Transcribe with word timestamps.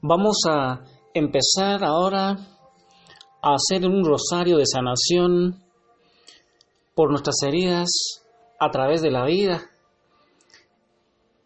Vamos 0.00 0.36
a 0.48 0.84
empezar 1.12 1.82
ahora 1.82 2.36
a 3.42 3.54
hacer 3.54 3.84
un 3.84 4.04
rosario 4.04 4.56
de 4.56 4.64
sanación 4.64 5.60
por 6.94 7.10
nuestras 7.10 7.42
heridas 7.42 7.88
a 8.60 8.70
través 8.70 9.02
de 9.02 9.10
la 9.10 9.26
vida. 9.26 9.62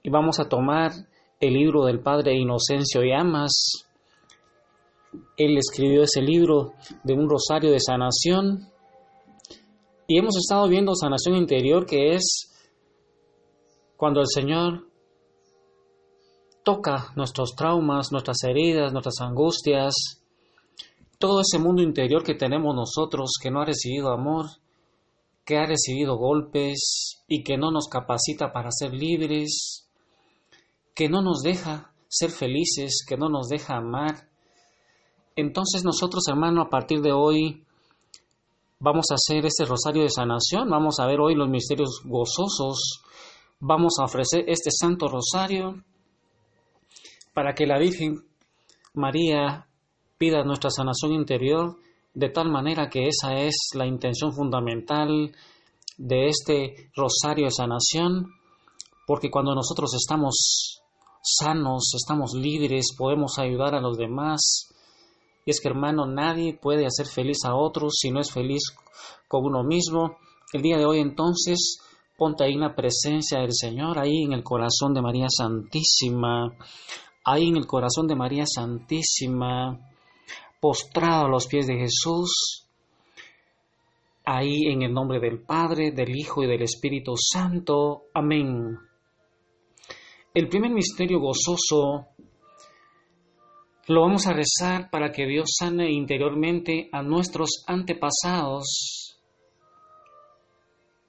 Y 0.03 0.11
vamos 0.11 0.39
a 0.39 0.51
tomar 0.51 0.91
el 1.41 1.55
libro 1.55 1.87
del 1.87 2.03
Padre 2.03 2.35
Inocencio 2.35 3.01
Llamas. 3.03 3.87
Él 5.39 5.57
escribió 5.57 6.03
ese 6.03 6.21
libro 6.21 6.75
de 7.05 7.15
un 7.15 7.31
rosario 7.31 7.71
de 7.71 7.81
sanación. 7.81 8.69
Y 10.07 10.19
hemos 10.19 10.37
estado 10.37 10.69
viendo 10.69 10.95
sanación 10.95 11.37
interior, 11.37 11.87
que 11.87 12.17
es 12.17 12.53
cuando 13.97 14.21
el 14.21 14.27
Señor 14.27 14.92
toca 16.63 17.13
nuestros 17.17 17.55
traumas, 17.57 18.13
nuestras 18.13 18.43
heridas, 18.45 18.93
nuestras 18.93 19.21
angustias, 19.21 19.95
todo 21.19 21.41
ese 21.41 21.59
mundo 21.59 21.83
interior 21.83 22.23
que 22.23 22.35
tenemos 22.35 22.75
nosotros 22.75 23.33
que 23.41 23.51
no 23.51 23.61
ha 23.61 23.65
recibido 23.65 24.11
amor, 24.11 24.47
que 25.45 25.57
ha 25.57 25.67
recibido 25.67 26.17
golpes 26.17 27.23
y 27.29 27.43
que 27.43 27.57
no 27.57 27.71
nos 27.71 27.89
capacita 27.89 28.53
para 28.53 28.71
ser 28.71 28.93
libres, 28.93 29.89
que 30.95 31.09
no 31.09 31.23
nos 31.23 31.43
deja 31.43 31.93
ser 32.09 32.31
felices, 32.31 33.05
que 33.09 33.17
no 33.17 33.29
nos 33.29 33.49
deja 33.49 33.77
amar. 33.77 34.29
Entonces 35.37 35.85
nosotros, 35.85 36.25
hermano, 36.29 36.63
a 36.63 36.69
partir 36.69 37.01
de 37.01 37.13
hoy 37.13 37.65
vamos 38.79 39.07
a 39.11 39.15
hacer 39.15 39.47
ese 39.47 39.65
rosario 39.65 40.03
de 40.03 40.11
sanación, 40.11 40.69
vamos 40.69 40.99
a 40.99 41.07
ver 41.07 41.21
hoy 41.21 41.35
los 41.35 41.49
misterios 41.49 42.03
gozosos, 42.05 43.03
vamos 43.61 43.95
a 44.01 44.05
ofrecer 44.05 44.45
este 44.49 44.71
santo 44.71 45.09
rosario 45.09 45.85
para 47.35 47.55
que 47.55 47.67
la 47.67 47.79
Virgen 47.79 48.25
María 48.95 49.67
pida 50.19 50.45
nuestra 50.45 50.71
sanación 50.71 51.13
interior, 51.13 51.77
de 52.15 52.29
tal 52.29 52.51
manera 52.51 52.89
que 52.91 53.09
esa 53.09 53.35
es 53.35 53.71
la 53.75 53.87
intención 53.87 54.33
fundamental 54.33 55.33
de 55.97 56.29
este 56.29 56.91
rosario 56.95 57.47
de 57.47 57.51
sanación, 57.51 58.27
porque 59.07 59.31
cuando 59.31 59.55
nosotros 59.55 59.95
estamos 59.95 60.83
sanos, 61.23 61.93
estamos 61.95 62.35
libres, 62.35 62.95
podemos 62.97 63.39
ayudar 63.39 63.75
a 63.75 63.81
los 63.81 63.97
demás. 63.97 64.69
Y 65.45 65.51
es 65.51 65.61
que 65.61 65.69
hermano, 65.69 66.07
nadie 66.07 66.55
puede 66.55 66.87
hacer 66.87 67.07
feliz 67.07 67.45
a 67.45 67.55
otros 67.55 67.95
si 67.99 68.11
no 68.11 68.21
es 68.21 68.31
feliz 68.31 68.63
con 69.29 69.45
uno 69.45 69.65
mismo. 69.65 70.19
El 70.53 70.63
día 70.63 70.77
de 70.77 70.85
hoy 70.85 70.99
entonces, 70.99 71.79
ponte 72.17 72.45
ahí 72.45 72.53
en 72.53 72.61
la 72.61 72.75
presencia 72.75 73.41
del 73.41 73.53
Señor, 73.53 73.99
ahí 73.99 74.25
en 74.25 74.33
el 74.33 74.45
corazón 74.45 74.93
de 74.93 75.03
María 75.03 75.27
Santísima, 75.29 76.53
ahí 77.25 77.49
en 77.49 77.57
el 77.57 77.67
corazón 77.67 78.07
de 78.07 78.17
María 78.17 78.45
Santísima, 78.47 79.79
postrado 80.61 81.27
a 81.27 81.29
los 81.29 81.47
pies 81.47 81.67
de 81.67 81.77
Jesús, 81.77 82.67
ahí 84.25 84.67
en 84.67 84.83
el 84.83 84.93
nombre 84.93 85.21
del 85.21 85.43
Padre, 85.43 85.91
del 85.91 86.17
Hijo 86.17 86.43
y 86.43 86.47
del 86.47 86.63
Espíritu 86.63 87.15
Santo. 87.17 88.05
Amén. 88.15 88.79
El 90.35 90.49
primer 90.49 90.71
misterio 90.71 91.21
gozoso 91.21 92.09
lo 93.89 94.01
vamos 94.03 94.27
a 94.27 94.33
rezar 94.33 94.91
para 94.91 95.11
que 95.11 95.27
Dios 95.27 95.57
sane 95.59 95.91
interiormente 95.91 96.89
a 96.93 97.03
nuestros 97.03 97.65
antepasados. 97.67 99.19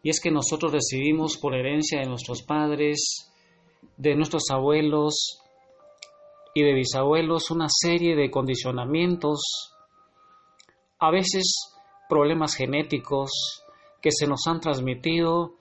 Y 0.01 0.09
es 0.09 0.19
que 0.19 0.31
nosotros 0.31 0.73
recibimos 0.73 1.37
por 1.37 1.55
herencia 1.55 1.99
de 1.99 2.07
nuestros 2.07 2.41
padres, 2.41 3.31
de 3.95 4.15
nuestros 4.15 4.49
abuelos, 4.51 5.42
y 6.53 6.63
de 6.63 6.73
bisabuelos 6.73 7.51
una 7.51 7.67
serie 7.69 8.15
de 8.15 8.29
condicionamientos, 8.29 9.73
a 10.99 11.11
veces 11.11 11.73
problemas 12.07 12.55
genéticos 12.55 13.63
que 14.01 14.11
se 14.11 14.27
nos 14.27 14.41
han 14.47 14.59
transmitido 14.59 15.55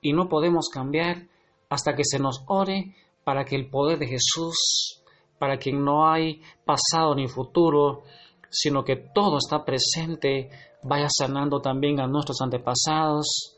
y 0.00 0.12
no 0.12 0.28
podemos 0.28 0.68
cambiar 0.68 1.28
hasta 1.68 1.94
que 1.94 2.04
se 2.04 2.18
nos 2.18 2.42
ore 2.48 2.96
para 3.24 3.44
que 3.44 3.54
el 3.56 3.70
poder 3.70 3.98
de 3.98 4.08
Jesús, 4.08 5.02
para 5.38 5.58
quien 5.58 5.84
no 5.84 6.10
hay 6.10 6.42
pasado 6.64 7.14
ni 7.14 7.28
futuro, 7.28 8.02
sino 8.50 8.84
que 8.84 8.96
todo 8.96 9.38
está 9.38 9.64
presente, 9.64 10.50
vaya 10.82 11.08
sanando 11.08 11.60
también 11.60 12.00
a 12.00 12.06
nuestros 12.06 12.40
antepasados, 12.42 13.56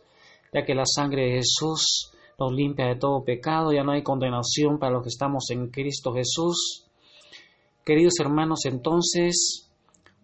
ya 0.53 0.65
que 0.65 0.75
la 0.75 0.85
sangre 0.87 1.25
de 1.25 1.33
Jesús 1.39 2.14
nos 2.39 2.53
limpia 2.53 2.87
de 2.87 2.97
todo 2.97 3.25
pecado, 3.25 3.73
ya 3.73 3.85
no 3.85 3.93
hay 3.93 4.03
condenación 4.03 4.79
para 4.79 4.93
los 4.93 5.03
que 5.03 5.09
estamos 5.09 5.51
en 5.51 5.71
Cristo 5.71 6.13
Jesús. 6.13 6.87
Queridos 7.85 8.15
hermanos, 8.21 8.61
entonces 8.65 9.71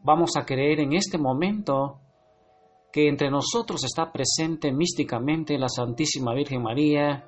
vamos 0.02 0.30
a 0.36 0.44
creer 0.44 0.80
en 0.80 0.94
este 0.94 1.18
momento 1.18 1.98
que 2.92 3.08
entre 3.08 3.30
nosotros 3.30 3.84
está 3.84 4.10
presente 4.10 4.72
místicamente 4.72 5.58
la 5.58 5.68
Santísima 5.68 6.34
Virgen 6.34 6.62
María, 6.62 7.24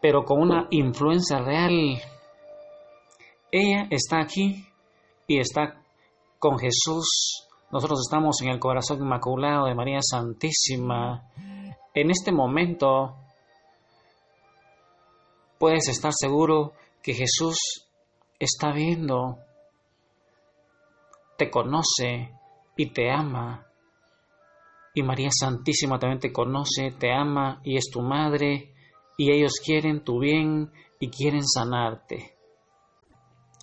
pero 0.00 0.24
con 0.24 0.40
una 0.40 0.68
influencia 0.70 1.38
real. 1.38 1.98
Ella 3.50 3.88
está 3.90 4.20
aquí 4.20 4.66
y 5.26 5.38
está 5.38 5.82
con 6.38 6.58
Jesús. 6.58 7.46
Nosotros 7.72 8.00
estamos 8.06 8.40
en 8.42 8.50
el 8.50 8.60
corazón 8.60 8.98
inmaculado 8.98 9.66
de 9.66 9.74
María 9.74 10.00
Santísima 10.02 11.28
en 11.96 12.10
este 12.10 12.30
momento 12.30 13.16
puedes 15.58 15.88
estar 15.88 16.12
seguro 16.12 16.74
que 17.02 17.14
Jesús 17.14 17.56
está 18.38 18.70
viendo, 18.70 19.38
te 21.38 21.48
conoce 21.48 22.34
y 22.76 22.92
te 22.92 23.10
ama. 23.10 23.66
Y 24.94 25.02
María 25.02 25.30
Santísima 25.30 25.98
también 25.98 26.20
te 26.20 26.32
conoce, 26.34 26.90
te 26.98 27.10
ama 27.10 27.62
y 27.64 27.78
es 27.78 27.88
tu 27.90 28.02
madre 28.02 28.74
y 29.16 29.32
ellos 29.32 29.54
quieren 29.64 30.04
tu 30.04 30.20
bien 30.20 30.70
y 31.00 31.08
quieren 31.08 31.46
sanarte. 31.46 32.36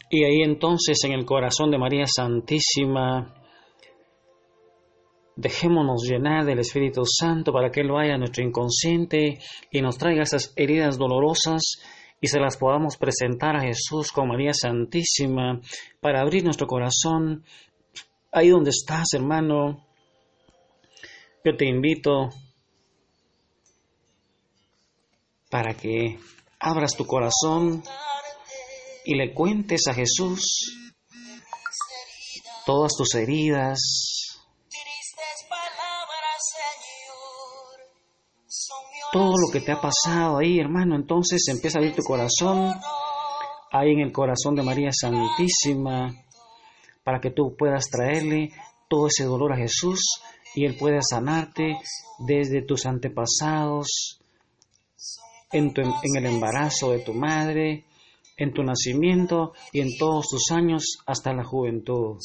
Y 0.10 0.24
ahí 0.24 0.42
entonces 0.42 0.98
en 1.04 1.12
el 1.12 1.26
corazón 1.26 1.70
de 1.70 1.78
María 1.78 2.06
Santísima 2.08 3.43
Dejémonos 5.36 6.04
llenar 6.04 6.46
del 6.46 6.60
Espíritu 6.60 7.04
Santo 7.06 7.52
para 7.52 7.72
que 7.72 7.82
Él 7.82 7.92
vaya 7.92 8.16
a 8.16 8.18
nuestro 8.18 8.44
inconsciente 8.44 9.40
y 9.72 9.82
nos 9.82 9.98
traiga 9.98 10.24
esas 10.24 10.54
heridas 10.56 10.98
dolorosas 10.98 11.62
y 12.22 12.28
se 12.28 12.40
las 12.40 12.58
podamos 12.58 12.98
presentar 12.98 13.56
a 13.56 13.62
Jesús 13.62 14.12
con 14.12 14.30
María 14.30 14.54
Santísima 14.54 15.60
para 16.00 16.22
abrir 16.22 16.44
nuestro 16.44 16.68
corazón. 16.68 17.44
Ahí 18.32 18.50
donde 18.50 18.70
estás, 18.70 19.08
hermano, 19.14 19.86
yo 21.44 21.58
te 21.58 21.68
invito 21.68 22.30
para 25.50 25.74
que 25.74 26.18
abras 26.60 26.96
tu 26.96 27.06
corazón 27.06 27.84
y 29.06 29.16
le 29.16 29.34
cuentes 29.34 29.88
a 29.88 29.94
Jesús 29.94 30.80
todas 32.66 32.94
tus 32.96 33.14
heridas, 33.16 33.80
todo 39.14 39.34
lo 39.38 39.52
que 39.54 39.62
te 39.62 39.72
ha 39.72 39.80
pasado 39.80 40.40
ahí, 40.40 40.60
hermano. 40.60 40.96
Entonces 40.96 41.48
empieza 41.48 41.78
a 41.78 41.82
abrir 41.82 41.96
tu 41.96 42.02
corazón, 42.02 42.74
ahí 43.72 43.92
en 43.92 44.00
el 44.00 44.12
corazón 44.12 44.56
de 44.56 44.64
María 44.64 44.90
Santísima, 44.92 46.12
para 47.04 47.22
que 47.22 47.30
tú 47.30 47.56
puedas 47.56 47.90
traerle 47.90 48.50
todo 48.90 49.08
ese 49.08 49.26
dolor 49.26 49.54
a 49.54 49.58
Jesús 49.58 50.02
y 50.56 50.66
Él 50.66 50.76
pueda 50.80 51.00
sanarte 51.02 51.78
desde 52.28 52.64
tus 52.64 52.88
antepasados, 52.88 54.20
en, 55.52 55.72
en 55.78 56.16
el 56.18 56.26
embarazo 56.26 56.92
de 56.92 57.00
tu 57.00 57.14
madre, 57.14 57.86
en 58.38 58.52
tu 58.52 58.64
nacimiento 58.64 59.54
y 59.72 59.82
en 59.82 59.90
todos 60.00 60.26
tus 60.28 60.50
años 60.50 60.98
hasta 61.06 61.34
la 61.34 61.44
juventud. 61.44 62.18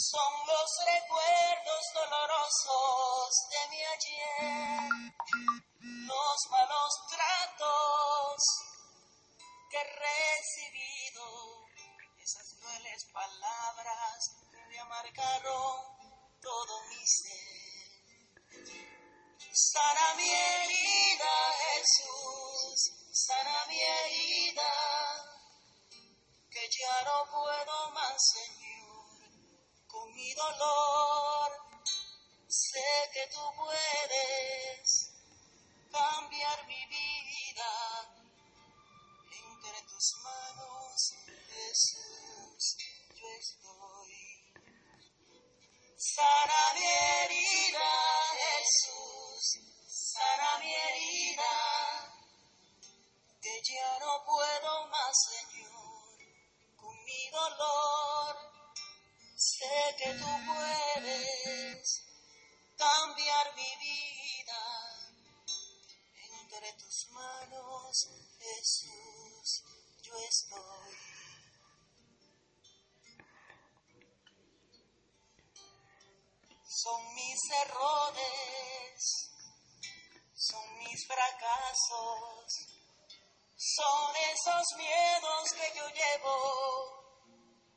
Son 83.56 84.10
esos 84.32 84.64
miedos 84.76 85.52
que 85.52 85.78
yo 85.78 85.86
llevo 85.88 86.36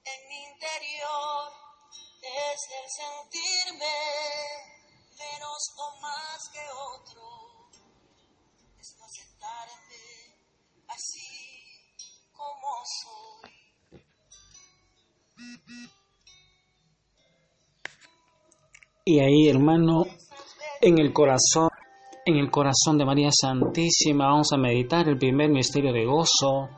en 0.04 0.30
mi 0.30 0.44
interior 0.52 1.62
es 2.22 2.60
el 2.70 2.88
sentirme 2.90 3.98
menos 5.18 5.62
o 5.78 6.02
más 6.02 6.50
que 6.54 6.60
otro, 6.60 7.24
es 8.80 8.96
no 8.98 9.06
aceptarme 9.06 10.06
así 10.88 11.32
como 12.32 12.70
soy. 13.02 13.52
Y 19.04 19.20
ahí, 19.20 19.50
hermano, 19.50 20.06
en 20.80 21.00
el 21.00 21.12
corazón, 21.12 21.70
en 22.26 22.36
el 22.36 22.52
corazón 22.52 22.98
de 22.98 23.06
María 23.06 23.30
Santísima, 23.32 24.28
vamos 24.28 24.52
a 24.54 24.58
meditar 24.58 25.08
el 25.08 25.18
primer 25.18 25.50
misterio 25.50 25.92
de 25.92 26.06
gozo 26.06 26.70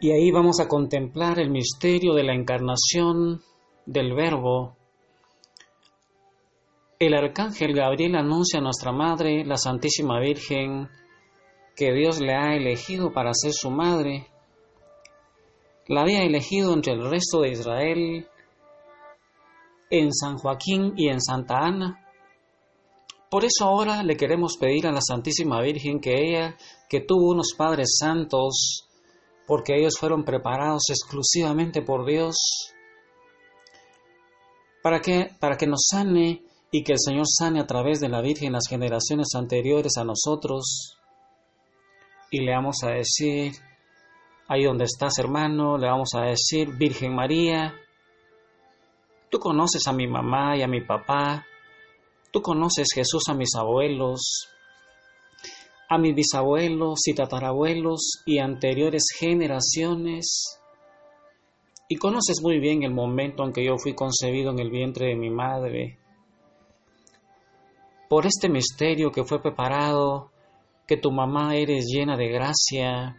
y 0.00 0.12
ahí 0.12 0.30
vamos 0.30 0.60
a 0.60 0.68
contemplar 0.68 1.38
el 1.38 1.50
misterio 1.50 2.14
de 2.14 2.24
la 2.24 2.34
encarnación 2.34 3.42
del 3.84 4.14
Verbo. 4.14 4.76
El 6.98 7.14
arcángel 7.14 7.74
Gabriel 7.74 8.16
anuncia 8.16 8.60
a 8.60 8.62
nuestra 8.62 8.92
Madre, 8.92 9.44
la 9.44 9.58
Santísima 9.58 10.18
Virgen, 10.20 10.88
que 11.76 11.92
Dios 11.92 12.20
le 12.20 12.34
ha 12.34 12.54
elegido 12.56 13.12
para 13.12 13.34
ser 13.34 13.52
su 13.52 13.70
madre. 13.70 14.26
La 15.86 16.02
había 16.02 16.22
elegido 16.22 16.72
entre 16.72 16.94
el 16.94 17.10
resto 17.10 17.42
de 17.42 17.50
Israel 17.50 18.26
en 19.90 20.12
San 20.12 20.38
Joaquín 20.38 20.94
y 20.96 21.08
en 21.08 21.20
Santa 21.20 21.58
Ana. 21.58 21.99
Por 23.30 23.44
eso 23.44 23.64
ahora 23.64 24.02
le 24.02 24.16
queremos 24.16 24.56
pedir 24.58 24.86
a 24.86 24.92
la 24.92 25.00
Santísima 25.00 25.62
Virgen 25.62 26.00
que 26.00 26.14
ella, 26.14 26.56
que 26.88 27.00
tuvo 27.00 27.30
unos 27.30 27.54
padres 27.56 27.96
santos, 27.98 28.88
porque 29.46 29.76
ellos 29.76 29.94
fueron 29.98 30.24
preparados 30.24 30.82
exclusivamente 30.90 31.82
por 31.82 32.04
Dios 32.06 32.36
para 34.82 35.00
que, 35.00 35.30
para 35.38 35.56
que 35.56 35.66
nos 35.66 35.86
sane 35.90 36.42
y 36.70 36.82
que 36.82 36.92
el 36.92 36.98
Señor 36.98 37.26
sane 37.26 37.60
a 37.60 37.66
través 37.66 38.00
de 38.00 38.08
la 38.08 38.20
Virgen 38.20 38.52
las 38.52 38.68
generaciones 38.68 39.28
anteriores 39.34 39.96
a 39.96 40.04
nosotros. 40.04 40.96
Y 42.30 42.44
le 42.44 42.52
vamos 42.52 42.76
a 42.84 42.90
decir, 42.90 43.52
ahí 44.48 44.64
donde 44.64 44.84
estás 44.84 45.18
hermano, 45.18 45.76
le 45.78 45.88
vamos 45.88 46.10
a 46.14 46.22
decir, 46.22 46.68
Virgen 46.76 47.14
María, 47.14 47.74
tú 49.30 49.38
conoces 49.38 49.86
a 49.86 49.92
mi 49.92 50.06
mamá 50.06 50.56
y 50.56 50.62
a 50.62 50.68
mi 50.68 50.80
papá, 50.80 51.44
tú 52.32 52.42
conoces 52.42 52.88
Jesús 52.94 53.24
a 53.28 53.34
mis 53.34 53.54
abuelos, 53.54 54.48
a 55.88 55.98
mis 55.98 56.14
bisabuelos 56.14 57.00
y 57.06 57.14
tatarabuelos 57.14 58.22
y 58.24 58.38
anteriores 58.38 59.06
generaciones. 59.18 60.60
Y 61.88 61.96
conoces 61.96 62.40
muy 62.42 62.60
bien 62.60 62.84
el 62.84 62.94
momento 62.94 63.44
en 63.44 63.52
que 63.52 63.64
yo 63.64 63.76
fui 63.76 63.94
concebido 63.94 64.52
en 64.52 64.60
el 64.60 64.70
vientre 64.70 65.08
de 65.08 65.16
mi 65.16 65.30
madre. 65.30 65.98
Por 68.08 68.26
este 68.26 68.48
misterio 68.48 69.10
que 69.10 69.24
fue 69.24 69.42
preparado, 69.42 70.30
que 70.86 70.96
tu 70.96 71.10
mamá 71.10 71.56
eres 71.56 71.86
llena 71.86 72.16
de 72.16 72.28
gracia, 72.28 73.16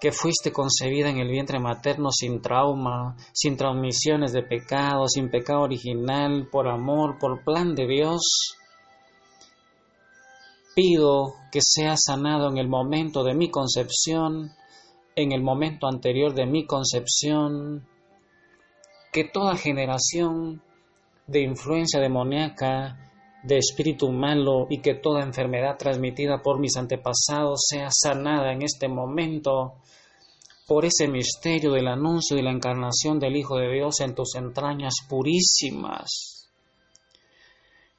que 0.00 0.12
fuiste 0.12 0.52
concebida 0.52 1.10
en 1.10 1.18
el 1.18 1.28
vientre 1.28 1.58
materno 1.58 2.10
sin 2.10 2.40
trauma, 2.40 3.16
sin 3.32 3.56
transmisiones 3.56 4.32
de 4.32 4.42
pecado, 4.42 5.08
sin 5.08 5.30
pecado 5.30 5.62
original, 5.62 6.48
por 6.50 6.68
amor, 6.68 7.18
por 7.18 7.42
plan 7.44 7.74
de 7.74 7.86
Dios 7.86 8.58
pido 10.78 11.34
que 11.50 11.58
sea 11.60 11.96
sanado 11.96 12.48
en 12.48 12.56
el 12.56 12.68
momento 12.68 13.24
de 13.24 13.34
mi 13.34 13.50
concepción, 13.50 14.52
en 15.16 15.32
el 15.32 15.42
momento 15.42 15.88
anterior 15.88 16.34
de 16.34 16.46
mi 16.46 16.66
concepción, 16.66 17.84
que 19.12 19.24
toda 19.24 19.56
generación 19.56 20.62
de 21.26 21.42
influencia 21.42 21.98
demoníaca, 21.98 23.07
de 23.42 23.58
espíritu 23.58 24.10
malo 24.10 24.66
y 24.68 24.80
que 24.80 24.94
toda 24.94 25.22
enfermedad 25.22 25.76
transmitida 25.78 26.42
por 26.42 26.58
mis 26.58 26.76
antepasados 26.76 27.66
sea 27.68 27.88
sanada 27.90 28.52
en 28.52 28.62
este 28.62 28.88
momento 28.88 29.74
por 30.66 30.84
ese 30.84 31.08
misterio 31.08 31.72
del 31.72 31.88
anuncio 31.88 32.36
y 32.36 32.42
la 32.42 32.50
encarnación 32.50 33.18
del 33.18 33.36
Hijo 33.36 33.56
de 33.56 33.72
Dios 33.72 34.00
en 34.00 34.14
tus 34.14 34.34
entrañas 34.34 34.94
purísimas. 35.08 36.50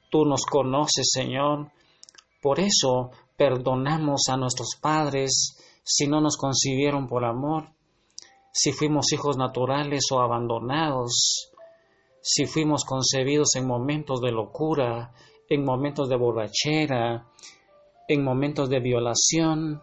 Tú 0.08 0.24
nos 0.24 0.44
conoces, 0.44 1.08
Señor, 1.12 1.72
por 2.40 2.60
eso 2.60 3.10
perdonamos 3.36 4.22
a 4.28 4.36
nuestros 4.36 4.76
padres 4.80 5.56
si 5.82 6.06
no 6.06 6.20
nos 6.20 6.36
concibieron 6.36 7.08
por 7.08 7.24
amor, 7.24 7.70
si 8.52 8.72
fuimos 8.72 9.12
hijos 9.12 9.36
naturales 9.36 10.04
o 10.12 10.20
abandonados, 10.20 11.49
si 12.20 12.46
fuimos 12.46 12.84
concebidos 12.84 13.54
en 13.56 13.66
momentos 13.66 14.20
de 14.20 14.32
locura, 14.32 15.12
en 15.48 15.64
momentos 15.64 16.08
de 16.08 16.16
borrachera, 16.16 17.26
en 18.08 18.24
momentos 18.24 18.68
de 18.68 18.80
violación, 18.80 19.82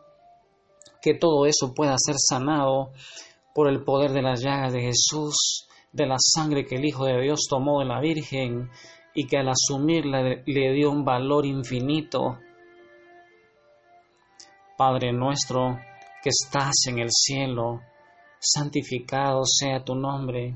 que 1.01 1.13
todo 1.13 1.45
eso 1.45 1.74
pueda 1.74 1.95
ser 1.98 2.16
sanado 2.18 2.92
por 3.54 3.69
el 3.69 3.83
poder 3.83 4.12
de 4.12 4.21
las 4.21 4.42
llagas 4.42 4.73
de 4.73 4.81
Jesús, 4.81 5.68
de 5.92 6.06
la 6.06 6.18
sangre 6.19 6.66
que 6.66 6.76
el 6.76 6.85
Hijo 6.85 7.06
de 7.06 7.21
Dios 7.21 7.47
tomó 7.50 7.80
de 7.80 7.85
la 7.85 8.00
Virgen 8.00 8.69
y 9.14 9.26
que 9.26 9.38
al 9.38 9.50
asumirla 9.50 10.21
le 10.45 10.73
dio 10.73 10.92
un 10.92 11.04
valor 11.04 11.45
infinito 11.45 12.38
Padre 14.78 15.12
nuestro 15.12 15.80
que 16.21 16.30
estás 16.30 16.85
en 16.88 17.00
el 17.00 17.09
cielo, 17.09 17.81
santificado 18.40 19.42
sea 19.44 19.83
tu 19.83 19.95
nombre. 19.95 20.56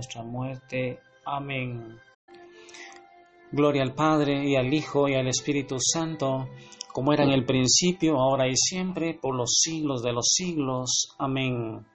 muerte. 0.23 0.99
Amén. 1.25 1.99
Gloria 3.51 3.83
al 3.83 3.93
Padre 3.93 4.47
y 4.47 4.55
al 4.55 4.73
Hijo 4.73 5.09
y 5.09 5.15
al 5.15 5.27
Espíritu 5.27 5.77
Santo, 5.79 6.47
como 6.93 7.13
era 7.13 7.23
en 7.23 7.31
el 7.31 7.45
principio, 7.45 8.17
ahora 8.17 8.47
y 8.47 8.55
siempre, 8.55 9.13
por 9.13 9.35
los 9.35 9.59
siglos 9.61 10.01
de 10.01 10.13
los 10.13 10.31
siglos. 10.33 11.15
Amén. 11.17 11.85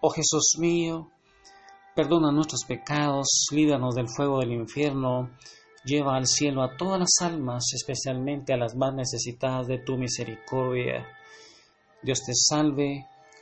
Oh 0.00 0.10
Jesús 0.10 0.56
mío, 0.58 1.10
perdona 1.94 2.32
nuestros 2.32 2.64
pecados, 2.64 3.46
líbranos 3.52 3.94
del 3.94 4.08
fuego 4.08 4.40
del 4.40 4.52
infierno, 4.52 5.30
lleva 5.84 6.16
al 6.16 6.26
cielo 6.26 6.62
a 6.62 6.76
todas 6.76 7.00
las 7.00 7.14
almas, 7.20 7.64
especialmente 7.74 8.52
a 8.52 8.56
las 8.56 8.74
más 8.76 8.94
necesitadas 8.94 9.66
de 9.66 9.78
tu 9.78 9.96
misericordia. 9.96 11.06
Dios 12.02 12.22
te 12.24 12.32
salve, 12.34 13.06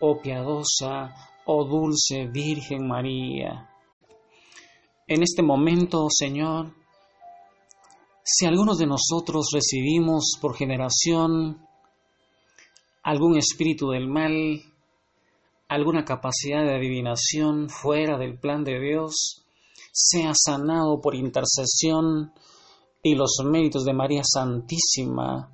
oh 0.00 0.20
piadosa, 0.20 1.14
oh 1.46 1.64
dulce 1.64 2.26
Virgen 2.26 2.86
María. 2.86 3.70
En 5.06 5.22
este 5.22 5.42
momento, 5.42 6.06
Señor, 6.08 6.74
si 8.22 8.46
algunos 8.46 8.78
de 8.78 8.86
nosotros 8.86 9.50
recibimos 9.52 10.38
por 10.40 10.56
generación 10.56 11.66
algún 13.02 13.36
espíritu 13.36 13.90
del 13.90 14.08
mal, 14.08 14.62
alguna 15.68 16.04
capacidad 16.04 16.64
de 16.64 16.76
adivinación 16.76 17.68
fuera 17.68 18.18
del 18.18 18.38
plan 18.38 18.64
de 18.64 18.78
Dios, 18.78 19.44
sea 19.92 20.32
sanado 20.34 21.00
por 21.00 21.14
intercesión 21.14 22.32
y 23.02 23.14
los 23.14 23.38
méritos 23.44 23.84
de 23.84 23.94
María 23.94 24.22
Santísima, 24.24 25.50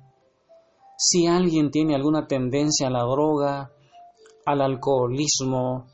si 0.97 1.27
alguien 1.27 1.71
tiene 1.71 1.95
alguna 1.95 2.27
tendencia 2.27 2.87
a 2.87 2.91
la 2.91 3.03
droga, 3.03 3.71
al 4.47 4.61
alcoholismo, 4.61 5.87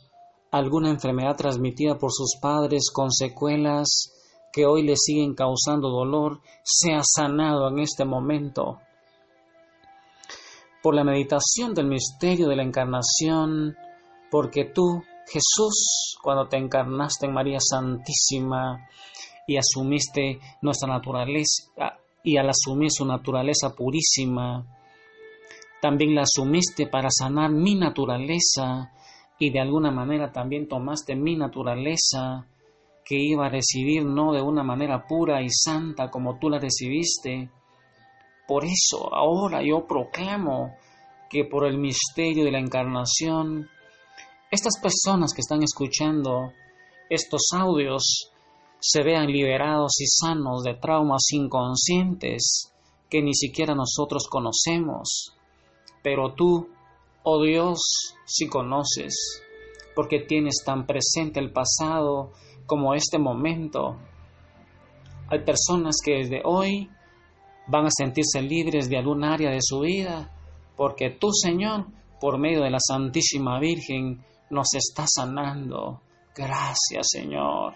alguna 0.51 0.91
enfermedad 0.91 1.35
transmitida 1.35 1.97
por 1.97 2.11
sus 2.11 2.37
padres 2.39 2.91
con 2.93 3.11
secuelas 3.11 4.13
que 4.53 4.67
hoy 4.67 4.83
le 4.83 4.93
siguen 4.95 5.33
causando 5.33 5.89
dolor, 5.89 6.39
sea 6.63 7.01
sanado 7.03 7.67
en 7.69 7.79
este 7.79 8.05
momento. 8.05 8.77
Por 10.83 10.93
la 10.93 11.03
meditación 11.03 11.73
del 11.73 11.87
misterio 11.87 12.47
de 12.47 12.55
la 12.55 12.61
encarnación, 12.61 13.75
porque 14.29 14.65
tú, 14.65 15.01
Jesús, 15.25 16.15
cuando 16.21 16.47
te 16.47 16.57
encarnaste 16.57 17.25
en 17.25 17.33
María 17.33 17.57
Santísima 17.59 18.87
y 19.47 19.57
asumiste 19.57 20.39
nuestra 20.61 20.87
naturaleza, 20.87 21.71
y 22.23 22.37
al 22.37 22.51
asumir 22.51 22.91
su 22.91 23.03
naturaleza 23.03 23.73
purísima, 23.75 24.63
también 25.83 26.15
la 26.15 26.21
asumiste 26.21 26.87
para 26.87 27.09
sanar 27.11 27.51
mi 27.51 27.75
naturaleza 27.75 28.93
y 29.37 29.51
de 29.51 29.59
alguna 29.59 29.91
manera 29.91 30.31
también 30.31 30.69
tomaste 30.69 31.13
mi 31.13 31.35
naturaleza 31.35 32.47
que 33.03 33.17
iba 33.19 33.47
a 33.47 33.49
recibir 33.49 34.05
no 34.05 34.31
de 34.31 34.41
una 34.41 34.63
manera 34.63 35.05
pura 35.05 35.41
y 35.41 35.49
santa 35.49 36.09
como 36.09 36.39
tú 36.39 36.49
la 36.49 36.57
recibiste. 36.57 37.49
Por 38.47 38.63
eso 38.63 39.13
ahora 39.13 39.61
yo 39.61 39.85
proclamo 39.85 40.73
que 41.29 41.43
por 41.43 41.67
el 41.67 41.77
misterio 41.77 42.45
de 42.45 42.51
la 42.53 42.59
encarnación, 42.59 43.67
estas 44.51 44.79
personas 44.81 45.33
que 45.33 45.41
están 45.41 45.63
escuchando 45.63 46.53
estos 47.09 47.49
audios 47.51 48.31
se 48.79 49.03
vean 49.03 49.27
liberados 49.27 49.99
y 49.99 50.05
sanos 50.05 50.63
de 50.63 50.75
traumas 50.75 51.23
inconscientes 51.33 52.71
que 53.09 53.21
ni 53.21 53.33
siquiera 53.33 53.75
nosotros 53.75 54.29
conocemos 54.29 55.35
pero 56.03 56.33
tú, 56.33 56.69
oh 57.23 57.41
Dios, 57.41 57.79
sí 58.25 58.47
conoces, 58.47 59.41
porque 59.95 60.19
tienes 60.19 60.57
tan 60.65 60.85
presente 60.85 61.39
el 61.39 61.51
pasado 61.51 62.31
como 62.65 62.93
este 62.93 63.17
momento. 63.17 63.97
Hay 65.29 65.43
personas 65.43 65.95
que 66.03 66.17
desde 66.17 66.41
hoy 66.43 66.89
van 67.67 67.85
a 67.85 67.91
sentirse 67.91 68.41
libres 68.41 68.89
de 68.89 68.97
algún 68.97 69.23
área 69.23 69.49
de 69.49 69.61
su 69.61 69.79
vida, 69.79 70.35
porque 70.75 71.09
tú, 71.09 71.29
Señor, 71.31 71.87
por 72.19 72.37
medio 72.37 72.61
de 72.61 72.69
la 72.69 72.79
Santísima 72.79 73.59
Virgen, 73.59 74.23
nos 74.49 74.67
está 74.75 75.05
sanando. 75.07 76.01
Gracias, 76.35 77.07
Señor. 77.09 77.73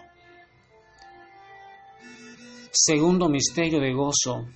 Segundo 2.70 3.28
misterio 3.28 3.80
de 3.80 3.92
gozo. 3.92 4.46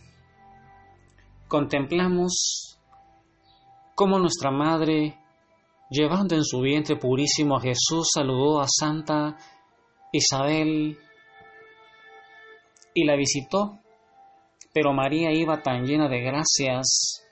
Contemplamos 1.49 2.72
como 3.94 4.18
nuestra 4.18 4.50
Madre, 4.50 5.18
llevando 5.90 6.34
en 6.34 6.44
su 6.44 6.61
vientre 6.61 6.96
purísimo 6.96 7.56
a 7.56 7.61
Jesús, 7.61 8.08
saludó 8.14 8.61
a 8.61 8.66
Santa 8.68 9.37
Isabel 10.12 10.99
y 12.94 13.04
la 13.04 13.16
visitó. 13.16 13.78
Pero 14.72 14.92
María 14.92 15.32
iba 15.32 15.62
tan 15.62 15.84
llena 15.84 16.08
de 16.08 16.20
gracias 16.22 17.22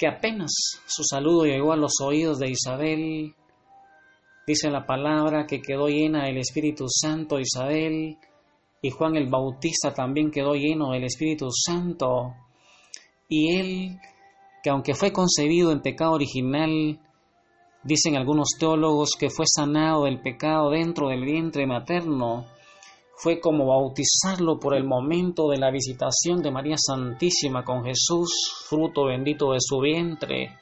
que 0.00 0.06
apenas 0.06 0.50
su 0.86 1.02
saludo 1.04 1.44
llegó 1.44 1.72
a 1.72 1.76
los 1.76 1.92
oídos 2.02 2.38
de 2.38 2.48
Isabel, 2.48 3.34
dice 4.46 4.70
la 4.70 4.86
palabra 4.86 5.46
que 5.46 5.60
quedó 5.60 5.88
llena 5.88 6.24
del 6.24 6.38
Espíritu 6.38 6.86
Santo 6.88 7.38
Isabel, 7.38 8.16
y 8.80 8.90
Juan 8.90 9.16
el 9.16 9.28
Bautista 9.28 9.92
también 9.92 10.30
quedó 10.30 10.54
lleno 10.54 10.92
del 10.92 11.04
Espíritu 11.04 11.48
Santo, 11.50 12.34
y 13.28 13.56
él, 13.56 14.00
que 14.62 14.70
aunque 14.70 14.94
fue 14.94 15.12
concebido 15.12 15.72
en 15.72 15.80
pecado 15.80 16.12
original, 16.12 17.00
dicen 17.82 18.16
algunos 18.16 18.50
teólogos 18.58 19.10
que 19.18 19.30
fue 19.30 19.46
sanado 19.46 20.04
del 20.04 20.20
pecado 20.20 20.70
dentro 20.70 21.08
del 21.08 21.24
vientre 21.24 21.66
materno, 21.66 22.46
fue 23.16 23.38
como 23.38 23.66
bautizarlo 23.66 24.58
por 24.58 24.74
el 24.74 24.84
momento 24.84 25.48
de 25.48 25.58
la 25.58 25.70
visitación 25.70 26.42
de 26.42 26.50
María 26.50 26.76
Santísima 26.78 27.64
con 27.64 27.84
Jesús, 27.84 28.30
fruto 28.66 29.06
bendito 29.06 29.52
de 29.52 29.58
su 29.60 29.78
vientre. 29.80 30.56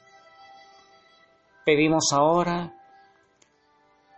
Pedimos 1.65 2.09
ahora 2.11 2.73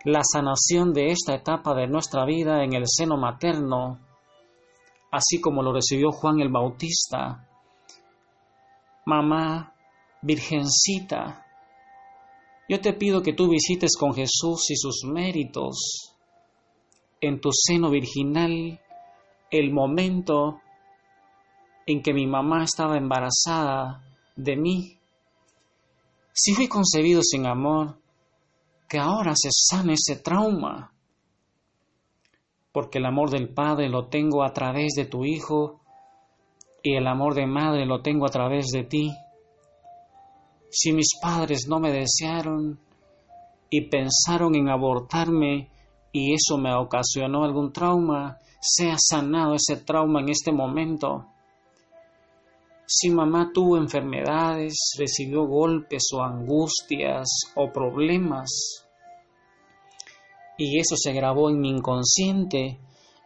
la 0.05 0.21
sanación 0.23 0.93
de 0.93 1.11
esta 1.11 1.35
etapa 1.35 1.75
de 1.75 1.85
nuestra 1.87 2.25
vida 2.25 2.63
en 2.63 2.73
el 2.73 2.85
seno 2.87 3.17
materno, 3.17 3.99
así 5.11 5.39
como 5.39 5.61
lo 5.61 5.73
recibió 5.73 6.11
Juan 6.11 6.39
el 6.39 6.49
Bautista. 6.49 7.47
Mamá, 9.05 9.73
Virgencita, 10.21 11.45
yo 12.69 12.79
te 12.79 12.93
pido 12.93 13.21
que 13.21 13.33
tú 13.33 13.49
visites 13.49 13.97
con 13.97 14.13
Jesús 14.13 14.69
y 14.69 14.75
sus 14.75 15.03
méritos 15.03 16.15
en 17.19 17.41
tu 17.41 17.49
seno 17.51 17.89
virginal 17.89 18.79
el 19.49 19.73
momento 19.73 20.61
en 21.85 22.01
que 22.01 22.13
mi 22.13 22.27
mamá 22.27 22.63
estaba 22.63 22.97
embarazada 22.97 24.03
de 24.35 24.55
mí. 24.55 24.97
Si 26.31 26.53
fui 26.53 26.67
concebido 26.67 27.21
sin 27.23 27.45
amor, 27.45 27.99
que 28.87 28.99
ahora 28.99 29.33
se 29.35 29.49
sane 29.51 29.93
ese 29.93 30.21
trauma, 30.21 30.93
porque 32.71 32.99
el 32.99 33.05
amor 33.05 33.29
del 33.29 33.53
Padre 33.53 33.89
lo 33.89 34.07
tengo 34.07 34.43
a 34.43 34.53
través 34.53 34.93
de 34.95 35.05
tu 35.05 35.25
Hijo 35.25 35.80
y 36.83 36.95
el 36.95 37.07
amor 37.07 37.35
de 37.35 37.45
Madre 37.45 37.85
lo 37.85 38.01
tengo 38.01 38.25
a 38.25 38.31
través 38.31 38.67
de 38.67 38.83
ti. 38.83 39.11
Si 40.69 40.93
mis 40.93 41.19
padres 41.21 41.67
no 41.67 41.79
me 41.79 41.91
desearon 41.91 42.79
y 43.69 43.89
pensaron 43.89 44.55
en 44.55 44.69
abortarme, 44.69 45.69
y 46.11 46.33
eso 46.33 46.57
me 46.57 46.73
ocasionó 46.73 47.43
algún 47.43 47.71
trauma, 47.71 48.37
sea 48.59 48.95
sanado 48.97 49.55
ese 49.55 49.77
trauma 49.77 50.21
en 50.21 50.29
este 50.29 50.51
momento. 50.51 51.25
Si 52.85 53.09
mamá 53.09 53.51
tuvo 53.53 53.77
enfermedades, 53.77 54.73
recibió 54.97 55.45
golpes 55.45 56.03
o 56.13 56.21
angustias 56.21 57.29
o 57.55 57.71
problemas, 57.71 58.49
y 60.57 60.77
eso 60.77 60.95
se 60.97 61.13
grabó 61.13 61.49
en 61.49 61.59
mi 61.59 61.69
inconsciente, 61.69 62.79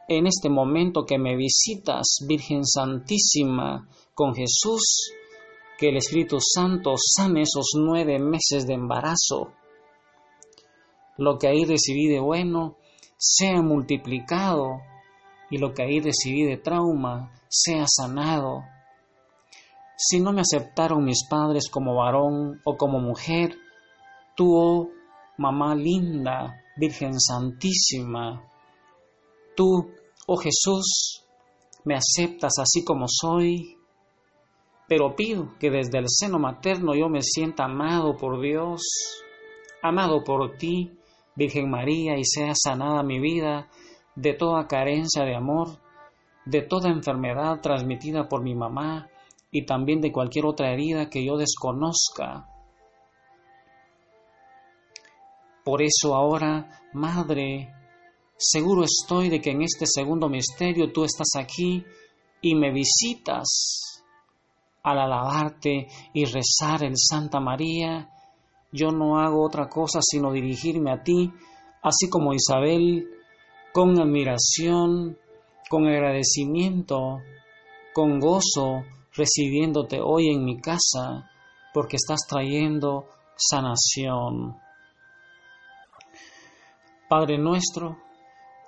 en 0.07 0.27
este 0.27 0.49
momento 0.49 1.05
que 1.05 1.17
me 1.17 1.35
visitas, 1.35 2.17
Virgen 2.27 2.65
Santísima, 2.65 3.87
con 4.13 4.33
Jesús, 4.35 5.11
que 5.77 5.89
el 5.89 5.97
Espíritu 5.97 6.37
Santo 6.39 6.93
sane 6.97 7.41
esos 7.41 7.71
nueve 7.75 8.19
meses 8.19 8.65
de 8.67 8.73
embarazo 8.73 9.51
lo 11.17 11.37
que 11.37 11.47
ahí 11.47 11.65
recibí 11.65 12.07
de 12.07 12.19
bueno 12.19 12.77
sea 13.17 13.61
multiplicado 13.61 14.81
y 15.49 15.57
lo 15.57 15.73
que 15.73 15.83
ahí 15.83 15.99
recibí 15.99 16.43
de 16.43 16.57
trauma 16.57 17.31
sea 17.47 17.85
sanado. 17.87 18.63
Si 19.97 20.19
no 20.19 20.33
me 20.33 20.41
aceptaron 20.41 21.05
mis 21.05 21.25
padres 21.29 21.69
como 21.69 21.95
varón 21.95 22.59
o 22.65 22.75
como 22.75 22.99
mujer, 22.99 23.55
tú, 24.35 24.57
oh 24.57 24.89
mamá 25.37 25.75
linda, 25.75 26.61
Virgen 26.77 27.19
Santísima, 27.19 28.43
tú, 29.55 29.89
oh 30.25 30.37
Jesús, 30.37 31.23
me 31.83 31.95
aceptas 31.95 32.53
así 32.59 32.83
como 32.83 33.05
soy, 33.07 33.77
pero 34.87 35.15
pido 35.15 35.53
que 35.59 35.69
desde 35.69 35.99
el 35.99 36.05
seno 36.07 36.39
materno 36.39 36.93
yo 36.95 37.09
me 37.09 37.21
sienta 37.21 37.65
amado 37.65 38.15
por 38.17 38.41
Dios, 38.41 38.81
amado 39.81 40.23
por 40.23 40.57
ti, 40.57 40.97
Virgen 41.35 41.69
María, 41.69 42.17
y 42.17 42.23
sea 42.23 42.53
sanada 42.55 43.03
mi 43.03 43.19
vida 43.19 43.67
de 44.15 44.33
toda 44.33 44.67
carencia 44.67 45.23
de 45.23 45.35
amor, 45.35 45.79
de 46.45 46.61
toda 46.61 46.89
enfermedad 46.89 47.59
transmitida 47.61 48.27
por 48.27 48.43
mi 48.43 48.55
mamá 48.55 49.09
y 49.51 49.65
también 49.65 50.01
de 50.01 50.11
cualquier 50.11 50.45
otra 50.45 50.71
herida 50.71 51.09
que 51.09 51.25
yo 51.25 51.37
desconozca. 51.37 52.47
Por 55.63 55.81
eso 55.81 56.13
ahora, 56.13 56.83
Madre, 56.93 57.73
seguro 58.37 58.83
estoy 58.83 59.29
de 59.29 59.41
que 59.41 59.51
en 59.51 59.61
este 59.61 59.85
segundo 59.85 60.29
misterio 60.29 60.91
tú 60.91 61.03
estás 61.03 61.29
aquí 61.37 61.83
y 62.41 62.55
me 62.55 62.71
visitas 62.71 64.03
al 64.83 64.99
alabarte 64.99 65.87
y 66.13 66.25
rezar 66.25 66.83
el 66.83 66.93
Santa 66.95 67.39
María 67.39 68.09
yo 68.75 68.91
no 68.91 69.19
hago 69.19 69.41
otra 69.41 69.69
cosa 69.69 69.99
sino 70.01 70.33
dirigirme 70.33 70.91
a 70.91 71.01
ti, 71.01 71.31
así 71.81 72.09
como 72.09 72.33
Isabel, 72.33 73.07
con 73.73 73.97
admiración, 73.97 75.17
con 75.69 75.87
agradecimiento, 75.87 77.19
con 77.93 78.19
gozo, 78.19 78.83
recibiéndote 79.13 80.01
hoy 80.03 80.27
en 80.27 80.43
mi 80.43 80.59
casa, 80.59 81.31
porque 81.73 81.95
estás 81.95 82.27
trayendo 82.27 83.05
sanación. 83.37 84.57
Padre 87.07 87.37
nuestro, 87.37 87.97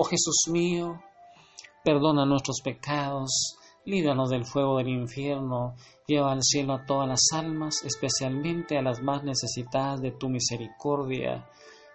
Oh 0.00 0.04
Jesús 0.04 0.44
mío, 0.52 1.02
perdona 1.82 2.24
nuestros 2.24 2.60
pecados, 2.62 3.56
líbranos 3.84 4.30
del 4.30 4.44
fuego 4.44 4.78
del 4.78 4.90
infierno, 4.90 5.74
lleva 6.06 6.30
al 6.30 6.40
cielo 6.40 6.74
a 6.74 6.86
todas 6.86 7.08
las 7.08 7.20
almas, 7.32 7.82
especialmente 7.84 8.78
a 8.78 8.82
las 8.82 9.02
más 9.02 9.24
necesitadas 9.24 10.00
de 10.00 10.12
tu 10.12 10.28
misericordia. 10.28 11.50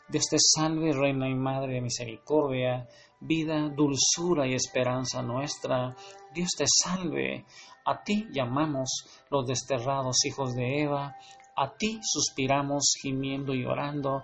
Dios 0.09 0.25
te 0.29 0.35
salve, 0.37 0.91
Reina 0.91 1.29
y 1.29 1.33
Madre 1.33 1.75
de 1.75 1.81
Misericordia, 1.81 2.89
vida, 3.21 3.69
dulzura 3.69 4.45
y 4.47 4.53
esperanza 4.53 5.21
nuestra. 5.21 5.95
Dios 6.33 6.49
te 6.57 6.65
salve, 6.67 7.45
a 7.85 8.03
ti 8.03 8.27
llamamos 8.33 9.05
los 9.29 9.47
desterrados 9.47 10.25
hijos 10.25 10.53
de 10.55 10.81
Eva, 10.81 11.15
a 11.55 11.73
ti 11.77 12.01
suspiramos 12.03 12.95
gimiendo 13.01 13.53
y 13.53 13.63
llorando 13.63 14.23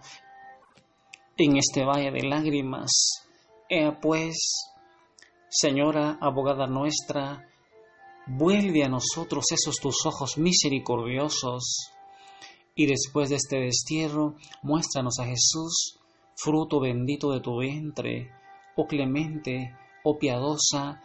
en 1.37 1.55
este 1.55 1.85
valle 1.85 2.11
de 2.11 2.27
lágrimas. 2.27 3.28
Ea 3.71 3.99
pues, 4.01 4.35
Señora 5.47 6.17
abogada 6.19 6.65
nuestra, 6.65 7.47
vuelve 8.25 8.83
a 8.83 8.89
nosotros 8.89 9.45
esos 9.51 9.75
tus 9.75 10.07
ojos 10.07 10.39
misericordiosos, 10.39 11.91
y 12.73 12.87
después 12.87 13.29
de 13.29 13.35
este 13.35 13.59
destierro, 13.59 14.37
muéstranos 14.63 15.19
a 15.19 15.25
Jesús, 15.25 15.99
fruto 16.35 16.79
bendito 16.79 17.31
de 17.31 17.41
tu 17.41 17.59
vientre, 17.59 18.31
oh 18.75 18.87
clemente, 18.87 19.75
oh 20.03 20.17
piadosa, 20.17 21.03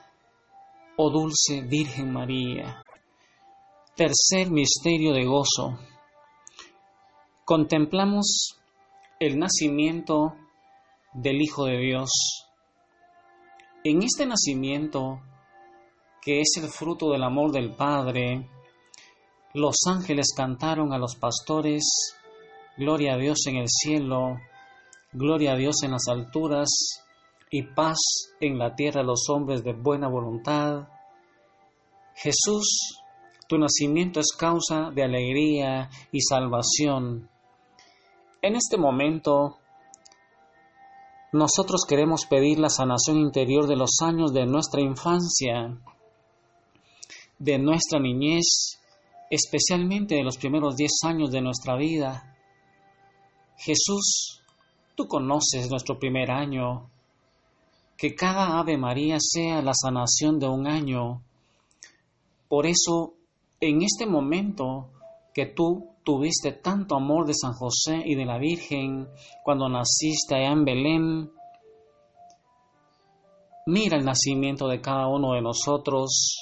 oh 0.97 1.11
dulce 1.11 1.61
Virgen 1.69 2.15
María. 2.15 2.83
Tercer 3.95 4.51
misterio 4.51 5.13
de 5.13 5.27
gozo. 5.27 5.79
Contemplamos 7.45 8.57
el 9.21 9.39
nacimiento 9.39 10.35
del 11.13 11.43
Hijo 11.43 11.67
de 11.67 11.79
Dios 11.79 12.45
en 13.85 14.03
este 14.03 14.25
nacimiento, 14.25 15.21
que 16.23 16.41
es 16.41 16.57
el 16.57 16.69
fruto 16.69 17.11
del 17.11 17.23
amor 17.23 17.53
del 17.53 17.75
Padre, 17.77 18.49
los 19.53 19.77
ángeles 19.87 20.33
cantaron 20.35 20.93
a 20.93 20.99
los 20.99 21.17
pastores, 21.17 21.85
Gloria 22.79 23.15
a 23.15 23.19
Dios 23.19 23.47
en 23.47 23.57
el 23.57 23.69
cielo, 23.69 24.39
Gloria 25.13 25.53
a 25.53 25.57
Dios 25.57 25.83
en 25.83 25.93
las 25.93 26.09
alturas, 26.09 26.69
y 27.51 27.63
paz 27.63 27.99
en 28.41 28.59
la 28.59 28.75
tierra 28.75 29.03
a 29.03 29.05
los 29.05 29.29
hombres 29.29 29.63
de 29.63 29.75
buena 29.75 30.09
voluntad. 30.09 30.89
Jesús, 32.17 32.99
tu 33.47 33.59
nacimiento 33.59 34.19
es 34.19 34.33
causa 34.37 34.91
de 34.93 35.05
alegría 35.05 35.91
y 36.11 36.21
salvación. 36.23 37.29
En 38.43 38.57
este 38.57 38.77
momento, 38.77 39.59
nosotros 41.35 41.81
queremos 41.89 42.27
pedir 42.27 42.61
la 42.61 42.69
sanación 42.69 43.19
interior 43.19 43.67
de 43.67 43.75
los 43.75 43.97
años 44.03 44.33
de 44.33 44.47
nuestra 44.47 44.81
infancia, 44.81 45.77
de 47.41 47.59
nuestra 47.59 47.99
niñez, 47.99 48.79
especialmente 49.31 50.15
de 50.15 50.23
los 50.23 50.37
primeros 50.37 50.77
diez 50.77 50.93
años 51.03 51.33
de 51.33 51.41
nuestra 51.41 51.77
vida. 51.77 52.37
Jesús, 53.59 54.43
tú 54.95 55.09
conoces 55.09 55.69
nuestro 55.69 55.99
primer 55.99 56.31
año, 56.31 56.89
que 57.97 58.15
cada 58.15 58.61
Ave 58.61 58.79
María 58.79 59.17
sea 59.19 59.61
la 59.61 59.75
sanación 59.75 60.39
de 60.39 60.47
un 60.47 60.69
año. 60.69 61.21
Por 62.49 62.65
eso, 62.65 63.15
en 63.59 63.83
este 63.83 64.07
momento 64.07 64.89
que 65.35 65.47
tú 65.47 65.94
tuviste 66.05 66.53
tanto 66.53 66.95
amor 66.97 67.27
de 67.27 67.35
San 67.35 67.53
José 67.53 68.03
y 68.05 68.15
de 68.15 68.27
la 68.27 68.39
Virgen 68.39 69.09
cuando 69.43 69.69
naciste 69.69 70.35
allá 70.35 70.53
en 70.53 70.65
Belén. 70.65 71.33
Mira 73.67 73.97
el 73.97 74.05
nacimiento 74.05 74.69
de 74.69 74.81
cada 74.81 75.09
uno 75.09 75.33
de 75.33 75.41
nosotros, 75.41 76.39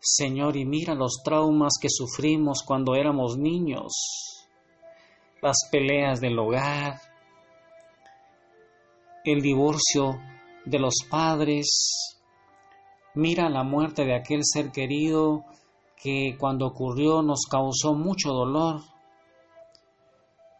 Señor, 0.00 0.56
y 0.56 0.64
mira 0.64 0.94
los 0.94 1.22
traumas 1.22 1.74
que 1.80 1.88
sufrimos 1.90 2.62
cuando 2.62 2.94
éramos 2.94 3.36
niños, 3.36 3.92
las 5.42 5.68
peleas 5.70 6.20
del 6.20 6.38
hogar, 6.38 6.98
el 9.24 9.42
divorcio 9.42 10.18
de 10.64 10.78
los 10.78 10.94
padres, 11.10 12.20
mira 13.14 13.50
la 13.50 13.62
muerte 13.62 14.04
de 14.04 14.14
aquel 14.14 14.40
ser 14.42 14.70
querido 14.72 15.44
que 16.02 16.36
cuando 16.36 16.66
ocurrió 16.66 17.22
nos 17.22 17.46
causó 17.48 17.94
mucho 17.94 18.30
dolor, 18.30 18.80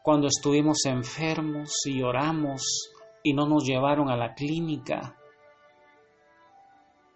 cuando 0.03 0.29
estuvimos 0.29 0.85
enfermos 0.85 1.73
y 1.85 1.99
lloramos 1.99 2.91
y 3.25 3.35
no 3.35 3.47
nos 3.47 3.65
llevaron 3.65 4.09
a 4.09 4.17
la 4.17 4.35
clínica. 4.35 5.17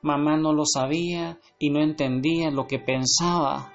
Mamá 0.03 0.37
no 0.37 0.53
lo 0.53 0.65
sabía 0.67 1.39
y 1.59 1.71
no 1.71 1.81
entendía 1.81 2.51
lo 2.51 2.67
que 2.67 2.79
pensaba. 2.79 3.73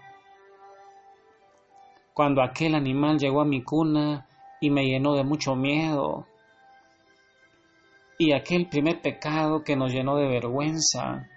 Cuando 2.14 2.42
aquel 2.42 2.76
animal 2.76 3.18
llegó 3.18 3.42
a 3.42 3.46
mi 3.46 3.64
cuna 3.64 4.28
y 4.60 4.70
me 4.70 4.86
llenó 4.86 5.14
de 5.16 5.24
mucho 5.24 5.56
miedo. 5.56 6.28
Y 8.18 8.34
aquel 8.34 8.68
primer 8.70 9.02
pecado 9.02 9.64
que 9.64 9.76
nos 9.76 9.92
llenó 9.92 10.18
de 10.18 10.28
vergüenza 10.28 11.28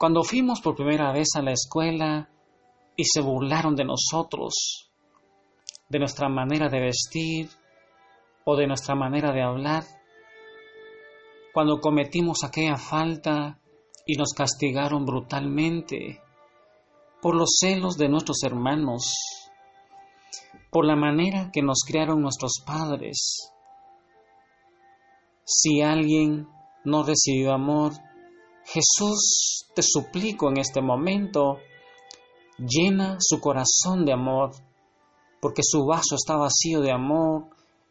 cuando 0.00 0.22
fuimos 0.22 0.62
por 0.62 0.76
primera 0.76 1.12
vez 1.12 1.28
a 1.36 1.42
la 1.42 1.52
escuela 1.52 2.30
y 2.96 3.04
se 3.04 3.20
burlaron 3.20 3.76
de 3.76 3.84
nosotros, 3.84 4.90
de 5.90 5.98
nuestra 5.98 6.26
manera 6.30 6.70
de 6.70 6.80
vestir 6.80 7.50
o 8.46 8.56
de 8.56 8.66
nuestra 8.66 8.94
manera 8.94 9.30
de 9.30 9.42
hablar. 9.42 9.84
Cuando 11.52 11.80
cometimos 11.80 12.44
aquella 12.44 12.78
falta 12.78 13.60
y 14.06 14.16
nos 14.16 14.32
castigaron 14.32 15.04
brutalmente 15.04 16.22
por 17.20 17.36
los 17.36 17.58
celos 17.60 17.98
de 17.98 18.08
nuestros 18.08 18.42
hermanos, 18.42 19.02
por 20.70 20.86
la 20.86 20.96
manera 20.96 21.50
que 21.52 21.60
nos 21.60 21.80
criaron 21.86 22.22
nuestros 22.22 22.62
padres. 22.66 23.52
Si 25.44 25.82
alguien 25.82 26.48
no 26.86 27.02
recibió 27.02 27.52
amor, 27.52 27.92
Jesús, 28.72 29.66
te 29.74 29.82
suplico 29.82 30.48
en 30.48 30.58
este 30.58 30.80
momento, 30.80 31.58
llena 32.56 33.16
su 33.18 33.40
corazón 33.40 34.04
de 34.04 34.12
amor, 34.12 34.52
porque 35.40 35.62
su 35.64 35.84
vaso 35.86 36.14
está 36.14 36.36
vacío 36.36 36.80
de 36.80 36.92
amor 36.92 37.46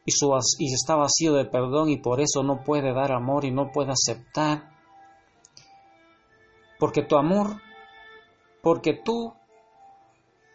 y, 0.06 0.12
su, 0.12 0.32
y 0.58 0.74
está 0.74 0.96
vacío 0.96 1.34
de 1.34 1.44
perdón 1.44 1.89
y 1.89 1.98
por 1.98 2.22
eso 2.22 2.44
no 2.44 2.63
puede 2.63 2.94
dar 2.94 3.12
amor 3.12 3.44
y 3.44 3.52
no 3.52 3.72
puede 3.74 3.92
aceptar. 3.92 4.70
Porque 6.80 7.04
tu 7.04 7.18
amor, 7.18 7.62
porque 8.63 8.94
tú 9.04 9.34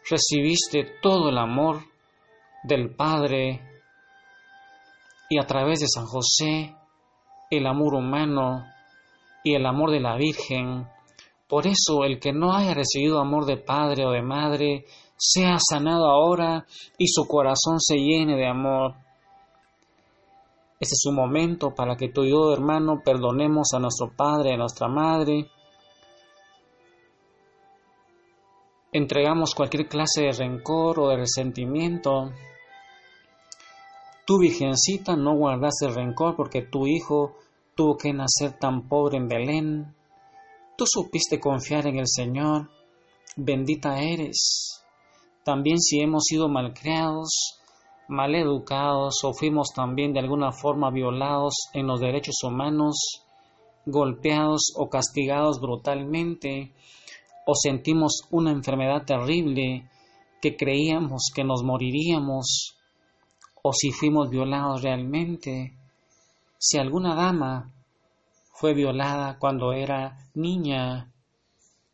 recibiste 0.09 0.87
todo 1.03 1.29
el 1.29 1.37
amor 1.37 1.83
del 2.63 2.95
Padre 2.95 3.61
y 5.29 5.39
a 5.39 5.47
través 5.47 5.81
de 5.81 5.89
San 5.89 6.07
José 6.07 6.75
el 7.51 7.67
amor 7.67 7.95
humano 7.95 8.74
y 9.45 9.55
el 9.55 9.67
amor 9.67 9.93
de 9.93 10.01
la 10.01 10.17
Virgen. 10.17 10.89
Por 11.47 11.69
eso 11.69 12.03
el 12.05 12.19
que 12.19 12.33
no 12.33 12.55
haya 12.55 12.75
recibido 12.75 13.21
amor 13.21 13.45
de 13.45 13.59
padre 13.59 14.05
o 14.07 14.11
de 14.11 14.23
madre, 14.23 14.87
sea 15.17 15.59
sanado 15.61 16.07
ahora 16.07 16.67
y 16.99 17.07
su 17.07 17.27
corazón 17.27 17.79
se 17.79 17.97
llene 17.97 18.37
de 18.37 18.49
amor. 18.49 18.95
Este 20.81 20.95
es 20.95 21.07
un 21.07 21.15
momento 21.15 21.71
para 21.75 21.97
que 21.97 22.09
tú 22.09 22.25
y 22.25 22.31
yo, 22.31 22.53
hermano, 22.53 23.03
perdonemos 23.05 23.69
a 23.75 23.79
nuestro 23.79 24.11
padre 24.17 24.51
y 24.51 24.55
a 24.55 24.59
nuestra 24.59 24.89
madre. 24.89 25.47
Entregamos 28.91 29.55
cualquier 29.55 29.87
clase 29.87 30.23
de 30.23 30.33
rencor 30.33 31.01
o 31.01 31.09
de 31.09 31.17
resentimiento. 31.17 32.33
Tu 34.27 34.39
virgencita 34.39 35.17
no 35.17 35.37
guardaste 35.37 35.89
rencor 35.89 36.35
porque 36.35 36.63
tu 36.63 36.87
hijo 36.87 37.37
tuvo 37.75 37.97
que 37.97 38.13
nacer 38.13 38.59
tan 38.59 38.89
pobre 38.89 39.19
en 39.19 39.29
Belén. 39.29 39.95
Tú 40.77 40.85
supiste 40.87 41.41
confiar 41.41 41.87
en 41.87 41.99
el 41.99 42.09
Señor, 42.09 42.71
bendita 43.37 44.01
eres. 44.01 44.85
También 45.45 45.79
si 45.79 46.01
hemos 46.01 46.25
sido 46.25 46.49
malcriados, 46.49 47.61
mal 48.09 48.35
educados 48.35 49.23
o 49.25 49.33
fuimos 49.33 49.69
también 49.75 50.13
de 50.13 50.21
alguna 50.21 50.53
forma 50.53 50.91
violados 50.91 51.55
en 51.73 51.87
los 51.87 52.01
derechos 52.01 52.43
humanos, 52.43 52.97
golpeados 53.87 54.73
o 54.77 54.89
castigados 54.89 55.61
brutalmente, 55.61 56.73
o 57.47 57.55
sentimos 57.55 58.27
una 58.31 58.51
enfermedad 58.51 59.05
terrible 59.05 59.89
que 60.41 60.57
creíamos 60.57 61.31
que 61.35 61.45
nos 61.45 61.63
moriríamos, 61.63 62.77
o 63.63 63.73
si 63.73 63.91
fuimos 63.91 64.31
violados 64.31 64.83
realmente, 64.83 65.75
si 66.67 66.79
alguna 66.79 67.15
dama 67.15 67.71
fue 68.51 68.73
violada 68.73 69.39
cuando 69.39 69.75
era 69.75 70.17
niña, 70.33 71.13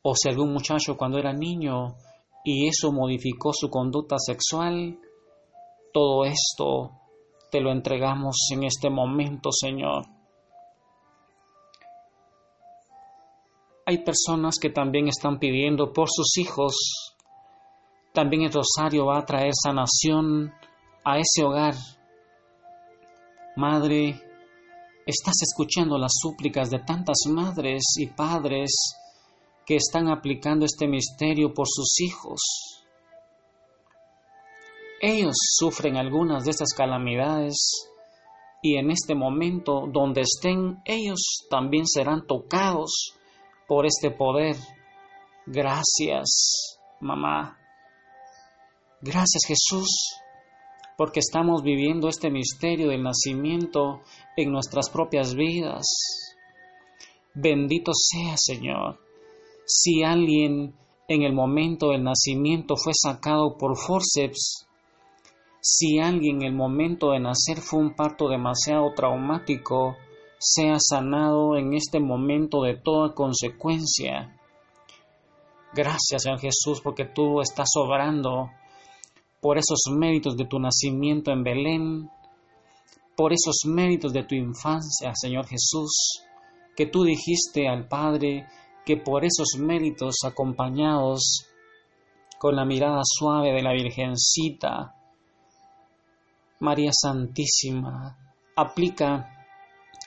o 0.00 0.14
si 0.14 0.28
algún 0.28 0.52
muchacho 0.52 0.96
cuando 0.96 1.18
era 1.18 1.32
niño 1.32 1.96
y 2.44 2.68
eso 2.68 2.92
modificó 2.92 3.52
su 3.52 3.68
conducta 3.68 4.14
sexual, 4.16 4.96
todo 5.92 6.24
esto 6.24 6.92
te 7.50 7.60
lo 7.60 7.72
entregamos 7.72 8.36
en 8.52 8.62
este 8.62 8.90
momento, 8.90 9.50
Señor. 9.50 10.04
Hay 13.86 14.04
personas 14.04 14.54
que 14.62 14.70
también 14.70 15.08
están 15.08 15.40
pidiendo 15.40 15.92
por 15.92 16.06
sus 16.08 16.38
hijos. 16.38 17.16
También 18.12 18.42
el 18.42 18.52
rosario 18.52 19.06
va 19.06 19.18
a 19.18 19.26
traer 19.26 19.50
sanación 19.52 20.52
a 21.04 21.18
ese 21.18 21.42
hogar. 21.42 21.74
Madre, 23.56 24.29
Estás 25.10 25.42
escuchando 25.42 25.98
las 25.98 26.12
súplicas 26.22 26.70
de 26.70 26.78
tantas 26.78 27.16
madres 27.28 27.82
y 27.98 28.06
padres 28.06 28.70
que 29.66 29.74
están 29.74 30.08
aplicando 30.08 30.64
este 30.64 30.86
misterio 30.86 31.52
por 31.52 31.66
sus 31.68 31.98
hijos. 31.98 32.38
Ellos 35.00 35.34
sufren 35.58 35.96
algunas 35.96 36.44
de 36.44 36.52
estas 36.52 36.72
calamidades 36.74 37.56
y 38.62 38.76
en 38.76 38.92
este 38.92 39.16
momento 39.16 39.88
donde 39.92 40.20
estén 40.20 40.80
ellos 40.84 41.44
también 41.50 41.88
serán 41.88 42.24
tocados 42.28 43.14
por 43.66 43.86
este 43.86 44.12
poder. 44.12 44.54
Gracias, 45.44 46.78
mamá. 47.00 47.58
Gracias, 49.00 49.42
Jesús 49.44 50.19
porque 51.00 51.20
estamos 51.20 51.62
viviendo 51.62 52.08
este 52.08 52.28
misterio 52.28 52.90
del 52.90 53.02
nacimiento 53.02 54.02
en 54.36 54.52
nuestras 54.52 54.90
propias 54.90 55.34
vidas. 55.34 55.86
Bendito 57.32 57.92
sea, 57.94 58.34
Señor. 58.36 59.00
Si 59.64 60.02
alguien 60.02 60.74
en 61.08 61.22
el 61.22 61.32
momento 61.32 61.92
del 61.92 62.04
nacimiento 62.04 62.76
fue 62.76 62.92
sacado 62.94 63.56
por 63.56 63.78
forceps, 63.78 64.66
si 65.62 65.98
alguien 65.98 66.42
en 66.42 66.48
el 66.48 66.52
momento 66.52 67.12
de 67.12 67.20
nacer 67.20 67.62
fue 67.62 67.80
un 67.80 67.94
parto 67.94 68.28
demasiado 68.28 68.92
traumático, 68.94 69.96
sea 70.38 70.76
sanado 70.78 71.56
en 71.56 71.72
este 71.72 71.98
momento 71.98 72.60
de 72.60 72.76
toda 72.76 73.14
consecuencia. 73.14 74.38
Gracias, 75.72 76.24
Señor 76.24 76.40
Jesús, 76.40 76.82
porque 76.82 77.06
tú 77.06 77.40
estás 77.40 77.70
obrando 77.76 78.50
por 79.40 79.58
esos 79.58 79.80
méritos 79.90 80.36
de 80.36 80.46
tu 80.46 80.58
nacimiento 80.58 81.30
en 81.30 81.42
Belén, 81.42 82.10
por 83.16 83.32
esos 83.32 83.62
méritos 83.66 84.12
de 84.12 84.24
tu 84.24 84.34
infancia, 84.34 85.12
Señor 85.14 85.46
Jesús, 85.46 86.22
que 86.76 86.86
tú 86.86 87.04
dijiste 87.04 87.68
al 87.68 87.88
Padre 87.88 88.46
que 88.84 88.96
por 88.96 89.24
esos 89.24 89.58
méritos 89.58 90.16
acompañados 90.24 91.46
con 92.38 92.56
la 92.56 92.64
mirada 92.64 93.02
suave 93.04 93.52
de 93.52 93.62
la 93.62 93.72
Virgencita, 93.72 94.94
María 96.60 96.90
Santísima, 96.92 98.16
aplica 98.56 99.46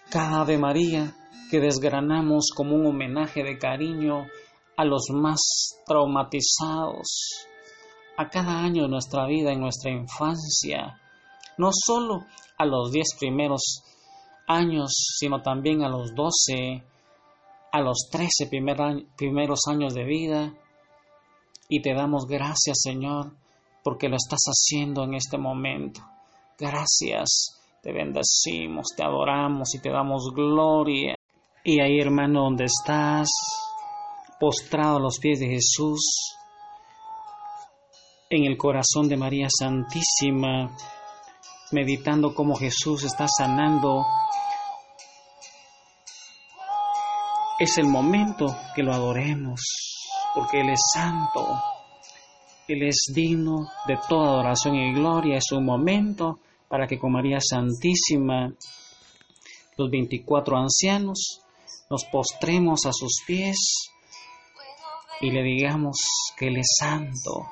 cada 0.09 0.41
Ave 0.41 0.57
María 0.57 1.15
que 1.49 1.59
desgranamos 1.59 2.47
como 2.55 2.75
un 2.75 2.87
homenaje 2.87 3.43
de 3.43 3.57
cariño 3.57 4.25
a 4.75 4.85
los 4.85 5.09
más 5.11 5.81
traumatizados, 5.85 7.47
a 8.17 8.29
cada 8.29 8.59
año 8.59 8.83
de 8.83 8.89
nuestra 8.89 9.25
vida, 9.25 9.51
en 9.51 9.59
nuestra 9.59 9.91
infancia, 9.91 10.99
no 11.57 11.69
solo 11.71 12.25
a 12.57 12.65
los 12.65 12.91
diez 12.91 13.15
primeros 13.19 13.83
años, 14.47 14.91
sino 15.17 15.41
también 15.41 15.83
a 15.83 15.89
los 15.89 16.13
doce, 16.13 16.83
a 17.71 17.81
los 17.81 18.09
trece 18.11 18.49
primeros 18.49 19.59
años 19.67 19.93
de 19.93 20.03
vida. 20.03 20.53
Y 21.69 21.81
te 21.81 21.93
damos 21.93 22.25
gracias, 22.27 22.81
Señor, 22.81 23.35
porque 23.83 24.09
lo 24.09 24.15
estás 24.15 24.41
haciendo 24.45 25.03
en 25.03 25.15
este 25.15 25.37
momento. 25.37 26.01
Gracias, 26.59 27.59
te 27.81 27.91
bendecimos, 27.91 28.87
te 28.95 29.03
adoramos 29.03 29.73
y 29.73 29.79
te 29.79 29.89
damos 29.89 30.31
gloria. 30.33 31.15
Y 31.63 31.79
ahí, 31.79 31.99
hermano, 31.99 32.43
donde 32.43 32.65
estás, 32.65 33.29
postrado 34.39 34.97
a 34.97 35.01
los 35.01 35.17
pies 35.19 35.39
de 35.39 35.47
Jesús, 35.47 36.37
en 38.35 38.45
el 38.45 38.57
corazón 38.57 39.07
de 39.07 39.15
María 39.15 39.47
Santísima, 39.47 40.75
meditando 41.71 42.33
cómo 42.33 42.55
Jesús 42.55 43.03
está 43.03 43.27
sanando. 43.27 44.03
Es 47.59 47.77
el 47.77 47.85
momento 47.85 48.57
que 48.75 48.81
lo 48.81 48.91
adoremos, 48.91 49.61
porque 50.33 50.61
Él 50.61 50.69
es 50.69 50.81
santo, 50.91 51.47
Él 52.67 52.81
es 52.87 53.11
digno 53.13 53.67
de 53.85 53.99
toda 54.09 54.29
adoración 54.29 54.77
y 54.77 54.93
gloria. 54.93 55.37
Es 55.37 55.51
un 55.51 55.63
momento 55.63 56.39
para 56.67 56.87
que 56.87 56.97
con 56.97 57.11
María 57.11 57.37
Santísima, 57.39 58.51
los 59.77 59.91
24 59.91 60.57
ancianos, 60.57 61.41
nos 61.87 62.03
postremos 62.05 62.87
a 62.87 62.93
sus 62.93 63.21
pies 63.27 63.91
y 65.21 65.29
le 65.29 65.43
digamos 65.43 65.97
que 66.35 66.47
Él 66.47 66.57
es 66.57 66.77
santo 66.79 67.45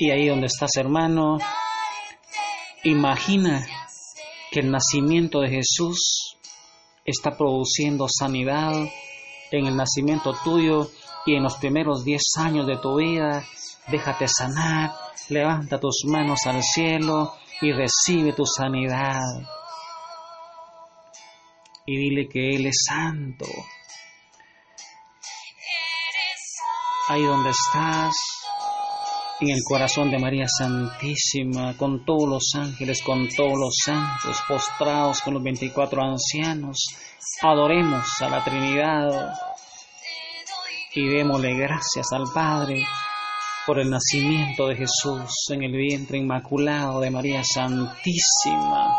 Y 0.00 0.12
ahí 0.12 0.28
donde 0.28 0.46
estás, 0.46 0.70
hermano, 0.76 1.38
imagina 2.84 3.66
que 4.52 4.60
el 4.60 4.70
nacimiento 4.70 5.40
de 5.40 5.48
Jesús 5.48 6.36
está 7.04 7.36
produciendo 7.36 8.06
sanidad 8.08 8.74
en 9.50 9.66
el 9.66 9.76
nacimiento 9.76 10.34
tuyo 10.44 10.88
y 11.26 11.34
en 11.34 11.42
los 11.42 11.56
primeros 11.56 12.04
diez 12.04 12.22
años 12.38 12.68
de 12.68 12.76
tu 12.76 12.96
vida. 12.96 13.44
Déjate 13.88 14.28
sanar, 14.28 14.92
levanta 15.30 15.80
tus 15.80 16.04
manos 16.06 16.46
al 16.46 16.62
cielo 16.62 17.34
y 17.60 17.72
recibe 17.72 18.32
tu 18.34 18.46
sanidad. 18.46 19.20
Y 21.86 21.96
dile 21.96 22.28
que 22.28 22.54
Él 22.54 22.66
es 22.66 22.84
santo. 22.86 23.46
Ahí 27.08 27.24
donde 27.24 27.50
estás, 27.50 28.37
en 29.40 29.50
el 29.50 29.60
corazón 29.62 30.10
de 30.10 30.18
María 30.18 30.46
Santísima, 30.48 31.76
con 31.76 32.04
todos 32.04 32.28
los 32.28 32.52
ángeles, 32.56 33.02
con 33.02 33.28
todos 33.28 33.56
los 33.56 33.76
santos, 33.84 34.42
postrados 34.48 35.20
con 35.20 35.34
los 35.34 35.42
24 35.42 36.02
ancianos, 36.02 36.88
adoremos 37.42 38.04
a 38.20 38.28
la 38.28 38.44
Trinidad 38.44 39.34
y 40.94 41.08
démosle 41.08 41.54
gracias 41.54 42.12
al 42.12 42.24
Padre 42.34 42.84
por 43.64 43.78
el 43.78 43.90
nacimiento 43.90 44.66
de 44.66 44.76
Jesús 44.76 45.30
en 45.50 45.62
el 45.62 45.72
vientre 45.72 46.18
inmaculado 46.18 47.00
de 47.00 47.10
María 47.10 47.42
Santísima. 47.44 48.98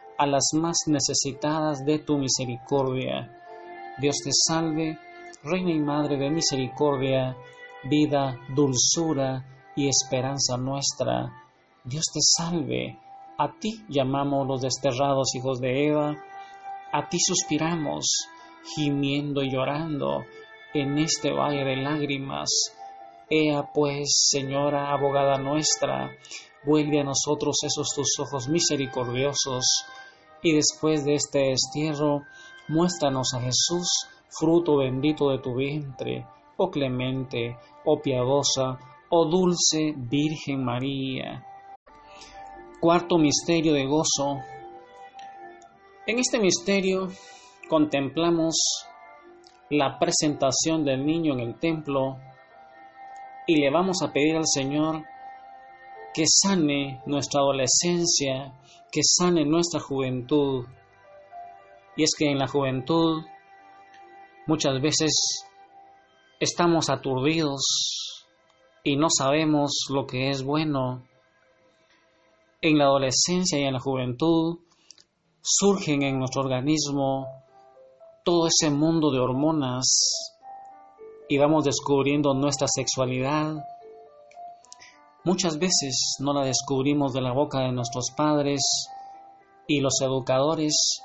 las 0.25 0.49
más 0.53 0.77
necesitadas 0.87 1.85
de 1.85 1.99
tu 1.99 2.17
misericordia. 2.17 3.31
Dios 3.99 4.17
te 4.23 4.31
salve, 4.31 4.97
Reina 5.43 5.71
y 5.71 5.79
Madre 5.79 6.17
de 6.17 6.29
Misericordia, 6.29 7.35
vida, 7.83 8.37
dulzura 8.55 9.43
y 9.75 9.87
esperanza 9.87 10.57
nuestra. 10.57 11.31
Dios 11.83 12.05
te 12.13 12.19
salve, 12.21 12.99
a 13.37 13.51
ti 13.59 13.83
llamamos 13.89 14.47
los 14.47 14.61
desterrados 14.61 15.33
hijos 15.35 15.59
de 15.59 15.87
Eva, 15.87 16.15
a 16.93 17.09
ti 17.09 17.17
suspiramos, 17.19 18.27
gimiendo 18.75 19.41
y 19.41 19.51
llorando 19.51 20.23
en 20.73 20.99
este 20.99 21.31
valle 21.31 21.63
de 21.63 21.77
lágrimas. 21.77 22.49
Ea 23.29 23.63
pues, 23.73 24.27
Señora, 24.29 24.91
abogada 24.91 25.37
nuestra, 25.37 26.11
vuelve 26.65 26.99
a 26.99 27.03
nosotros 27.03 27.55
esos 27.63 27.87
tus 27.95 28.19
ojos 28.19 28.47
misericordiosos, 28.47 29.85
y 30.41 30.55
después 30.55 31.05
de 31.05 31.15
este 31.15 31.39
destierro, 31.49 32.23
muéstranos 32.67 33.33
a 33.33 33.41
Jesús, 33.41 33.87
fruto 34.29 34.77
bendito 34.77 35.29
de 35.29 35.39
tu 35.39 35.55
vientre, 35.55 36.25
oh 36.57 36.69
clemente, 36.69 37.57
oh 37.85 38.01
piadosa, 38.01 38.79
oh 39.09 39.25
dulce 39.25 39.93
Virgen 39.95 40.63
María. 40.63 41.45
Cuarto 42.79 43.17
misterio 43.17 43.73
de 43.73 43.85
gozo. 43.85 44.39
En 46.07 46.17
este 46.17 46.39
misterio 46.39 47.09
contemplamos 47.69 48.55
la 49.69 49.99
presentación 49.99 50.83
del 50.83 51.05
niño 51.05 51.33
en 51.33 51.39
el 51.41 51.59
templo 51.59 52.17
y 53.47 53.57
le 53.57 53.69
vamos 53.69 54.01
a 54.01 54.11
pedir 54.11 54.35
al 54.35 54.47
Señor 54.47 55.03
que 56.13 56.23
sane 56.27 57.01
nuestra 57.05 57.41
adolescencia, 57.41 58.53
que 58.91 59.01
sane 59.03 59.45
nuestra 59.45 59.79
juventud. 59.79 60.65
Y 61.95 62.03
es 62.03 62.11
que 62.17 62.29
en 62.29 62.39
la 62.39 62.47
juventud 62.47 63.23
muchas 64.47 64.81
veces 64.81 65.45
estamos 66.39 66.89
aturdidos 66.89 67.61
y 68.83 68.97
no 68.97 69.07
sabemos 69.09 69.85
lo 69.89 70.07
que 70.07 70.29
es 70.29 70.43
bueno 70.43 71.03
en 72.61 72.77
la 72.77 72.85
adolescencia 72.85 73.59
y 73.59 73.63
en 73.63 73.73
la 73.73 73.79
juventud 73.79 74.59
surgen 75.41 76.03
en 76.03 76.19
nuestro 76.19 76.41
organismo 76.41 77.27
todo 78.23 78.47
ese 78.47 78.69
mundo 78.69 79.11
de 79.11 79.19
hormonas 79.19 80.31
y 81.27 81.37
vamos 81.37 81.63
descubriendo 81.63 82.33
nuestra 82.33 82.67
sexualidad. 82.67 83.55
Muchas 85.23 85.59
veces 85.59 86.15
no 86.19 86.33
la 86.33 86.43
descubrimos 86.43 87.13
de 87.13 87.21
la 87.21 87.31
boca 87.31 87.59
de 87.59 87.71
nuestros 87.71 88.11
padres 88.17 88.61
y 89.67 89.79
los 89.79 90.01
educadores 90.01 91.03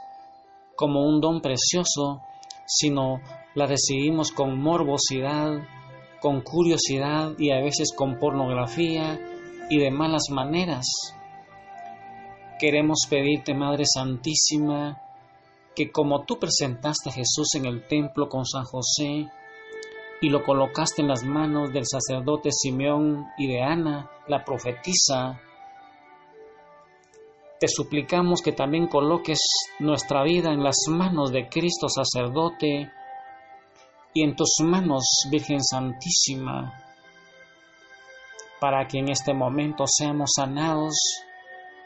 como 0.74 1.06
un 1.06 1.20
don 1.20 1.42
precioso, 1.42 2.22
sino 2.66 3.20
la 3.54 3.66
recibimos 3.66 4.32
con 4.32 4.58
morbosidad, 4.58 5.58
con 6.20 6.40
curiosidad 6.40 7.32
y 7.38 7.50
a 7.50 7.60
veces 7.60 7.92
con 7.94 8.18
pornografía 8.18 9.20
y 9.68 9.78
de 9.78 9.90
malas 9.90 10.30
maneras. 10.30 10.86
Queremos 12.58 13.00
pedirte, 13.10 13.52
Madre 13.52 13.84
Santísima, 13.84 14.98
que 15.74 15.90
como 15.90 16.24
tú 16.24 16.38
presentaste 16.38 17.10
a 17.10 17.12
Jesús 17.12 17.54
en 17.54 17.66
el 17.66 17.86
templo 17.86 18.30
con 18.30 18.46
San 18.46 18.64
José 18.64 19.28
y 20.20 20.30
lo 20.30 20.42
colocaste 20.42 21.02
en 21.02 21.08
las 21.08 21.24
manos 21.24 21.72
del 21.72 21.84
sacerdote 21.86 22.50
Simeón 22.52 23.26
y 23.36 23.48
de 23.48 23.62
Ana, 23.62 24.10
la 24.28 24.44
profetisa, 24.44 25.40
te 27.58 27.68
suplicamos 27.68 28.42
que 28.42 28.52
también 28.52 28.86
coloques 28.86 29.40
nuestra 29.78 30.22
vida 30.24 30.52
en 30.52 30.62
las 30.62 30.76
manos 30.88 31.32
de 31.32 31.48
Cristo 31.48 31.88
sacerdote 31.88 32.90
y 34.12 34.22
en 34.22 34.36
tus 34.36 34.56
manos, 34.62 35.04
Virgen 35.30 35.62
Santísima, 35.62 36.74
para 38.60 38.86
que 38.86 38.98
en 38.98 39.10
este 39.10 39.32
momento 39.32 39.84
seamos 39.86 40.32
sanados 40.36 40.94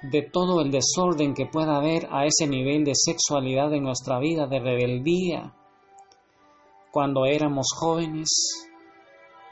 de 0.03 0.23
todo 0.23 0.61
el 0.61 0.71
desorden 0.71 1.35
que 1.35 1.47
pueda 1.47 1.77
haber 1.77 2.09
a 2.11 2.25
ese 2.25 2.47
nivel 2.47 2.85
de 2.85 2.95
sexualidad 2.95 3.73
en 3.75 3.85
nuestra 3.85 4.19
vida, 4.19 4.47
de 4.47 4.59
rebeldía. 4.59 5.53
Cuando 6.93 7.25
éramos 7.25 7.69
jóvenes, 7.77 8.29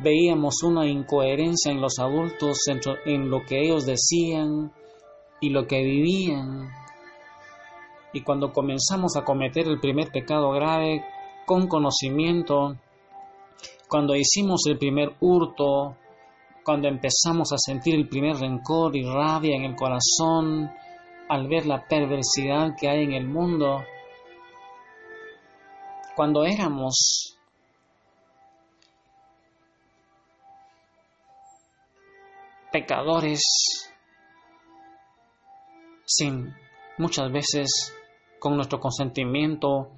veíamos 0.01 0.63
una 0.65 0.87
incoherencia 0.87 1.71
en 1.71 1.81
los 1.81 1.99
adultos 1.99 2.59
en 3.07 3.31
lo 3.31 3.45
que 3.45 3.61
ellos 3.63 3.87
decían 3.87 4.73
y 5.41 5.51
lo 5.51 5.67
que 5.67 5.83
vivían. 5.83 6.69
Y 8.13 8.23
cuando 8.23 8.53
comenzamos 8.53 9.17
a 9.17 9.25
cometer 9.25 9.69
el 9.69 9.79
primer 9.79 10.11
pecado 10.11 10.51
grave 10.51 11.05
con 11.47 11.69
conocimiento, 11.69 12.77
cuando 13.89 14.17
hicimos 14.17 14.63
el 14.67 14.77
primer 14.77 15.15
hurto, 15.21 15.97
cuando 16.65 16.89
empezamos 16.89 17.53
a 17.53 17.59
sentir 17.59 17.95
el 17.95 18.09
primer 18.09 18.37
rencor 18.37 18.97
y 18.97 19.05
rabia 19.05 19.57
en 19.57 19.65
el 19.65 19.77
corazón 19.77 20.71
al 21.29 21.47
ver 21.47 21.67
la 21.67 21.87
perversidad 21.87 22.75
que 22.79 22.89
hay 22.89 23.05
en 23.05 23.13
el 23.13 23.29
mundo, 23.29 23.83
cuando 26.19 26.45
éramos 26.45 27.39
pecadores 32.73 33.41
sin 36.05 36.53
muchas 36.97 37.31
veces 37.31 37.95
con 38.41 38.57
nuestro 38.57 38.81
consentimiento 38.81 39.93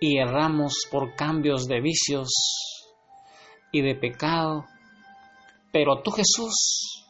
y 0.00 0.18
erramos 0.18 0.74
por 0.90 1.14
cambios 1.14 1.68
de 1.68 1.80
vicios 1.80 2.28
y 3.70 3.82
de 3.82 3.94
pecado. 3.94 4.64
Pero 5.70 6.02
tú 6.02 6.10
Jesús, 6.10 7.01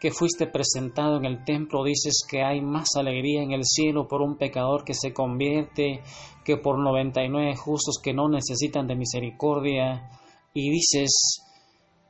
que 0.00 0.10
fuiste 0.10 0.46
presentado 0.46 1.16
en 1.16 1.24
el 1.24 1.44
templo, 1.44 1.84
dices 1.84 2.24
que 2.28 2.42
hay 2.42 2.60
más 2.60 2.88
alegría 2.96 3.42
en 3.42 3.52
el 3.52 3.64
cielo 3.64 4.06
por 4.06 4.20
un 4.20 4.36
pecador 4.36 4.84
que 4.84 4.94
se 4.94 5.12
convierte 5.12 6.02
que 6.44 6.58
por 6.58 6.78
99 6.78 7.56
justos 7.56 7.98
que 8.02 8.12
no 8.12 8.28
necesitan 8.28 8.86
de 8.86 8.96
misericordia. 8.96 10.10
Y 10.52 10.70
dices 10.70 11.42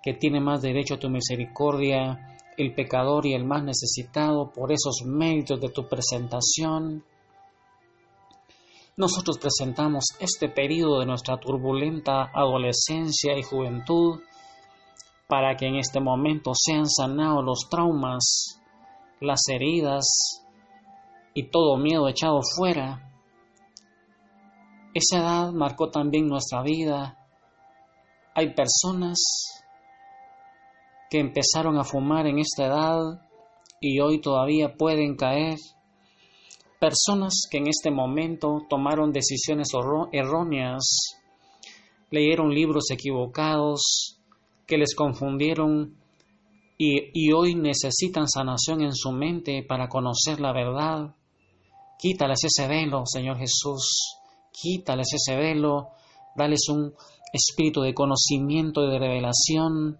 que 0.02 0.14
tiene 0.14 0.40
más 0.40 0.60
derecho 0.60 0.94
a 0.94 0.98
tu 0.98 1.08
misericordia 1.08 2.34
el 2.56 2.74
pecador 2.74 3.26
y 3.26 3.34
el 3.34 3.44
más 3.44 3.64
necesitado 3.64 4.52
por 4.52 4.72
esos 4.72 5.02
méritos 5.06 5.60
de 5.60 5.70
tu 5.70 5.88
presentación. 5.88 7.04
Nosotros 8.96 9.38
presentamos 9.38 10.04
este 10.20 10.48
periodo 10.48 11.00
de 11.00 11.06
nuestra 11.06 11.38
turbulenta 11.38 12.30
adolescencia 12.32 13.36
y 13.36 13.42
juventud 13.42 14.20
para 15.28 15.56
que 15.56 15.66
en 15.66 15.76
este 15.76 16.00
momento 16.00 16.52
sean 16.54 16.86
sanados 16.86 17.44
los 17.44 17.68
traumas, 17.70 18.60
las 19.20 19.40
heridas 19.48 20.04
y 21.34 21.50
todo 21.50 21.76
miedo 21.76 22.08
echado 22.08 22.40
fuera. 22.56 23.10
Esa 24.94 25.18
edad 25.18 25.52
marcó 25.52 25.90
también 25.90 26.28
nuestra 26.28 26.62
vida. 26.62 27.18
Hay 28.34 28.54
personas 28.54 29.18
que 31.10 31.18
empezaron 31.18 31.78
a 31.78 31.84
fumar 31.84 32.26
en 32.26 32.38
esta 32.38 32.66
edad 32.66 33.00
y 33.80 34.00
hoy 34.00 34.20
todavía 34.20 34.74
pueden 34.76 35.16
caer. 35.16 35.58
Personas 36.78 37.46
que 37.50 37.58
en 37.58 37.68
este 37.68 37.90
momento 37.90 38.62
tomaron 38.68 39.10
decisiones 39.10 39.68
erróneas, 40.12 41.16
leyeron 42.10 42.54
libros 42.54 42.90
equivocados, 42.90 44.20
que 44.66 44.78
les 44.78 44.94
confundieron 44.94 45.96
y, 46.76 47.32
hoy 47.32 47.54
necesitan 47.54 48.28
sanación 48.28 48.82
en 48.82 48.94
su 48.94 49.12
mente 49.12 49.62
para 49.62 49.88
conocer 49.88 50.40
la 50.40 50.52
verdad. 50.52 51.14
Quítales 51.98 52.40
ese 52.44 52.66
velo, 52.66 53.04
Señor 53.06 53.38
Jesús. 53.38 54.16
Quítales 54.52 55.06
ese 55.14 55.36
velo. 55.36 55.90
Dales 56.36 56.68
un 56.68 56.92
espíritu 57.32 57.80
de 57.80 57.94
conocimiento 57.94 58.84
y 58.84 58.90
de 58.90 58.98
revelación 58.98 59.98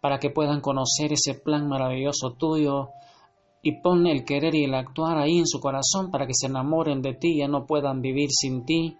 para 0.00 0.18
que 0.18 0.30
puedan 0.30 0.60
conocer 0.60 1.12
ese 1.12 1.34
plan 1.34 1.66
maravilloso 1.68 2.32
tuyo 2.32 2.90
y 3.62 3.80
pon 3.80 4.06
el 4.06 4.24
querer 4.24 4.54
y 4.54 4.64
el 4.64 4.74
actuar 4.74 5.16
ahí 5.16 5.38
en 5.38 5.46
su 5.46 5.60
corazón 5.60 6.10
para 6.10 6.26
que 6.26 6.34
se 6.34 6.48
enamoren 6.48 7.00
de 7.00 7.14
ti 7.14 7.34
y 7.34 7.38
ya 7.38 7.48
no 7.48 7.64
puedan 7.66 8.02
vivir 8.02 8.28
sin 8.30 8.66
ti. 8.66 8.98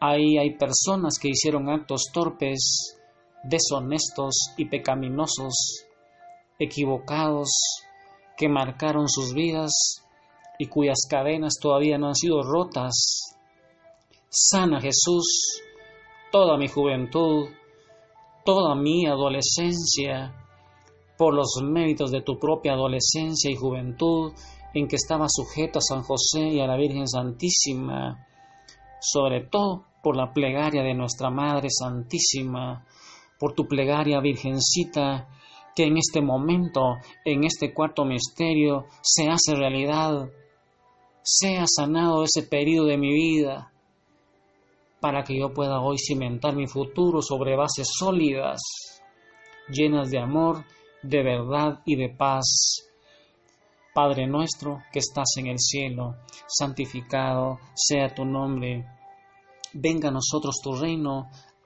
Ahí 0.00 0.36
hay 0.36 0.56
personas 0.56 1.18
que 1.18 1.28
hicieron 1.28 1.70
actos 1.70 2.10
torpes 2.12 2.99
deshonestos 3.42 4.34
y 4.56 4.66
pecaminosos, 4.66 5.84
equivocados, 6.58 7.48
que 8.36 8.48
marcaron 8.48 9.08
sus 9.08 9.34
vidas 9.34 9.72
y 10.58 10.66
cuyas 10.66 11.06
cadenas 11.08 11.54
todavía 11.60 11.98
no 11.98 12.08
han 12.08 12.14
sido 12.14 12.42
rotas. 12.42 13.36
Sana 14.28 14.80
Jesús 14.80 15.60
toda 16.30 16.56
mi 16.56 16.68
juventud, 16.68 17.48
toda 18.44 18.74
mi 18.74 19.06
adolescencia, 19.06 20.34
por 21.18 21.34
los 21.34 21.60
méritos 21.62 22.10
de 22.10 22.22
tu 22.22 22.38
propia 22.38 22.72
adolescencia 22.72 23.50
y 23.50 23.56
juventud, 23.56 24.32
en 24.72 24.86
que 24.86 24.96
estaba 24.96 25.26
sujeto 25.28 25.80
a 25.80 25.82
San 25.82 26.02
José 26.02 26.48
y 26.48 26.60
a 26.60 26.66
la 26.66 26.76
Virgen 26.76 27.06
Santísima, 27.06 28.26
sobre 29.00 29.46
todo 29.46 29.84
por 30.02 30.16
la 30.16 30.32
plegaria 30.32 30.82
de 30.82 30.94
nuestra 30.94 31.30
Madre 31.30 31.68
Santísima, 31.68 32.86
por 33.40 33.54
tu 33.54 33.66
plegaria 33.66 34.20
Virgencita, 34.20 35.26
que 35.74 35.84
en 35.84 35.96
este 35.96 36.20
momento, 36.20 36.96
en 37.24 37.44
este 37.44 37.72
cuarto 37.72 38.04
misterio, 38.04 38.84
se 39.02 39.28
hace 39.28 39.54
realidad, 39.54 40.28
sea 41.22 41.64
sanado 41.66 42.22
ese 42.22 42.42
periodo 42.42 42.86
de 42.86 42.98
mi 42.98 43.12
vida, 43.12 43.72
para 45.00 45.24
que 45.24 45.38
yo 45.38 45.54
pueda 45.54 45.80
hoy 45.80 45.96
cimentar 45.98 46.54
mi 46.54 46.66
futuro 46.66 47.22
sobre 47.22 47.56
bases 47.56 47.88
sólidas, 47.98 48.60
llenas 49.70 50.10
de 50.10 50.18
amor, 50.18 50.64
de 51.02 51.22
verdad 51.22 51.80
y 51.86 51.96
de 51.96 52.10
paz. 52.10 52.86
Padre 53.94 54.26
nuestro 54.26 54.82
que 54.92 54.98
estás 54.98 55.36
en 55.38 55.46
el 55.46 55.58
cielo, 55.58 56.16
santificado 56.46 57.58
sea 57.74 58.14
tu 58.14 58.24
nombre. 58.24 58.86
Venga 59.72 60.08
a 60.08 60.12
nosotros 60.12 60.56
tu 60.62 60.74
reino, 60.74 61.30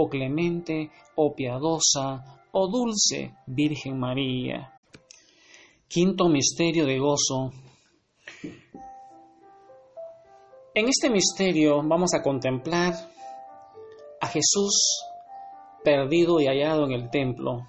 oh 0.00 0.08
clemente, 0.08 0.90
oh 1.16 1.34
piadosa, 1.34 2.40
oh 2.52 2.68
dulce 2.68 3.34
Virgen 3.46 3.98
María. 3.98 4.72
Quinto 5.88 6.28
misterio 6.28 6.86
de 6.86 6.98
gozo. 6.98 7.50
En 10.74 10.88
este 10.88 11.10
misterio 11.10 11.82
vamos 11.82 12.14
a 12.14 12.22
contemplar 12.22 12.94
a 14.20 14.26
Jesús 14.28 15.02
perdido 15.82 16.40
y 16.40 16.46
hallado 16.46 16.84
en 16.84 16.92
el 16.92 17.10
templo. 17.10 17.66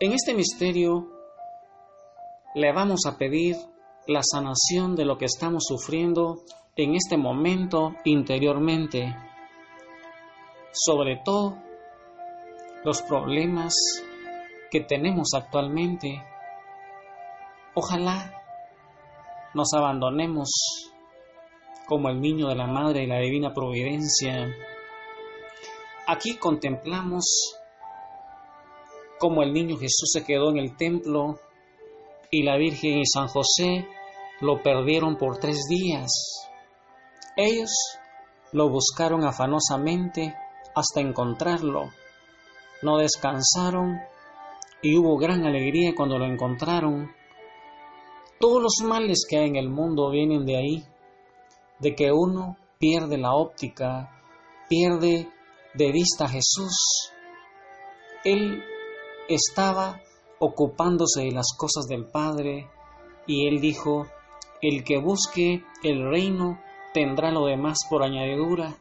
En 0.00 0.12
este 0.12 0.34
misterio 0.34 1.08
le 2.56 2.72
vamos 2.72 3.06
a 3.06 3.16
pedir 3.16 3.54
la 4.08 4.22
sanación 4.24 4.96
de 4.96 5.04
lo 5.04 5.16
que 5.16 5.26
estamos 5.26 5.62
sufriendo 5.68 6.40
en 6.74 6.96
este 6.96 7.16
momento 7.16 7.94
interiormente, 8.04 9.14
sobre 10.72 11.20
todo 11.24 11.58
los 12.84 13.02
problemas 13.02 13.74
que 14.70 14.80
tenemos 14.80 15.28
actualmente 15.34 16.22
Ojalá 17.74 18.30
nos 19.54 19.72
abandonemos 19.72 20.50
como 21.86 22.10
el 22.10 22.20
niño 22.20 22.48
de 22.48 22.54
la 22.54 22.66
madre 22.66 23.04
y 23.04 23.06
la 23.06 23.18
divina 23.18 23.54
providencia. 23.54 24.54
Aquí 26.06 26.36
contemplamos 26.36 27.24
cómo 29.18 29.42
el 29.42 29.54
niño 29.54 29.78
Jesús 29.78 30.10
se 30.12 30.22
quedó 30.22 30.50
en 30.50 30.58
el 30.58 30.76
templo 30.76 31.38
y 32.30 32.42
la 32.42 32.58
Virgen 32.58 32.98
y 32.98 33.06
San 33.06 33.28
José 33.28 33.88
lo 34.42 34.62
perdieron 34.62 35.16
por 35.16 35.38
tres 35.38 35.62
días. 35.66 36.10
Ellos 37.36 37.70
lo 38.52 38.68
buscaron 38.68 39.24
afanosamente 39.24 40.34
hasta 40.74 41.00
encontrarlo. 41.00 41.90
No 42.82 42.98
descansaron 42.98 44.00
y 44.82 44.96
hubo 44.96 45.16
gran 45.18 45.44
alegría 45.44 45.94
cuando 45.94 46.18
lo 46.18 46.26
encontraron 46.26 47.10
todos 48.42 48.60
los 48.60 48.88
males 48.88 49.24
que 49.30 49.38
hay 49.38 49.50
en 49.50 49.54
el 49.54 49.68
mundo 49.68 50.10
vienen 50.10 50.44
de 50.44 50.56
ahí, 50.56 50.84
de 51.78 51.94
que 51.94 52.10
uno 52.10 52.56
pierde 52.76 53.16
la 53.16 53.36
óptica, 53.36 54.20
pierde 54.68 55.28
de 55.74 55.92
vista 55.92 56.24
a 56.24 56.28
Jesús. 56.28 57.12
Él 58.24 58.64
estaba 59.28 60.00
ocupándose 60.40 61.22
de 61.22 61.30
las 61.30 61.54
cosas 61.56 61.86
del 61.86 62.06
Padre 62.06 62.68
y 63.28 63.46
él 63.46 63.60
dijo, 63.60 64.08
el 64.60 64.82
que 64.82 64.98
busque 64.98 65.62
el 65.84 66.10
reino 66.10 66.58
tendrá 66.92 67.30
lo 67.30 67.46
demás 67.46 67.78
por 67.88 68.02
añadidura. 68.02 68.74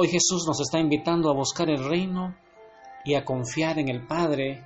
Hoy 0.00 0.06
Jesús 0.06 0.46
nos 0.46 0.60
está 0.60 0.78
invitando 0.78 1.28
a 1.28 1.34
buscar 1.34 1.68
el 1.68 1.84
reino 1.84 2.36
y 3.04 3.16
a 3.16 3.24
confiar 3.24 3.80
en 3.80 3.88
el 3.88 4.06
Padre. 4.06 4.62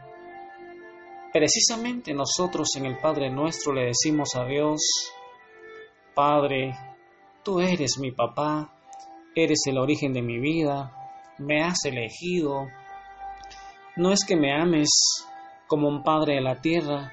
Precisamente 1.33 2.12
nosotros 2.12 2.68
en 2.76 2.85
el 2.85 2.99
Padre 2.99 3.30
nuestro 3.30 3.72
le 3.72 3.87
decimos 3.87 4.37
a 4.37 4.45
Dios, 4.45 4.83
Padre, 6.14 6.74
tú 7.43 7.61
eres 7.61 7.97
mi 7.99 8.12
papá, 8.12 8.74
eres 9.35 9.62
el 9.68 9.78
origen 9.78 10.12
de 10.12 10.20
mi 10.20 10.39
vida, 10.39 10.93
me 11.39 11.62
has 11.62 11.83
elegido. 11.87 12.66
No 13.97 14.12
es 14.12 14.26
que 14.26 14.37
me 14.37 14.53
ames 14.53 14.91
como 15.66 15.89
un 15.89 16.03
padre 16.03 16.35
de 16.35 16.43
la 16.43 16.61
tierra, 16.61 17.11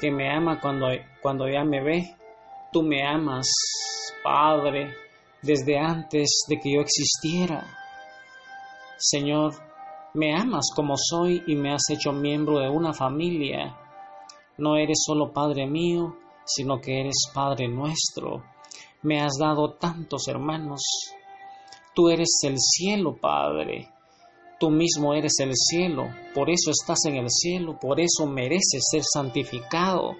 que 0.00 0.10
me 0.10 0.34
ama 0.34 0.58
cuando, 0.58 0.86
cuando 1.20 1.46
ya 1.46 1.64
me 1.64 1.82
ve, 1.82 2.16
tú 2.72 2.82
me 2.82 3.06
amas, 3.06 3.46
Padre, 4.24 5.07
desde 5.42 5.78
antes 5.78 6.44
de 6.48 6.58
que 6.58 6.74
yo 6.74 6.80
existiera. 6.80 7.66
Señor, 8.98 9.54
me 10.14 10.34
amas 10.34 10.70
como 10.74 10.94
soy 10.96 11.42
y 11.46 11.54
me 11.54 11.72
has 11.72 11.82
hecho 11.90 12.12
miembro 12.12 12.58
de 12.58 12.68
una 12.68 12.92
familia. 12.92 13.76
No 14.56 14.76
eres 14.76 14.98
solo 15.06 15.32
Padre 15.32 15.66
mío, 15.66 16.16
sino 16.44 16.80
que 16.80 17.00
eres 17.00 17.30
Padre 17.32 17.68
nuestro. 17.68 18.42
Me 19.02 19.20
has 19.20 19.34
dado 19.38 19.74
tantos 19.74 20.26
hermanos. 20.26 20.82
Tú 21.94 22.08
eres 22.08 22.38
el 22.42 22.56
cielo, 22.58 23.16
Padre. 23.20 23.88
Tú 24.58 24.70
mismo 24.70 25.14
eres 25.14 25.34
el 25.38 25.52
cielo. 25.54 26.08
Por 26.34 26.50
eso 26.50 26.72
estás 26.72 27.04
en 27.06 27.16
el 27.16 27.28
cielo. 27.30 27.78
Por 27.78 28.00
eso 28.00 28.26
mereces 28.26 28.82
ser 28.90 29.02
santificado. 29.04 30.16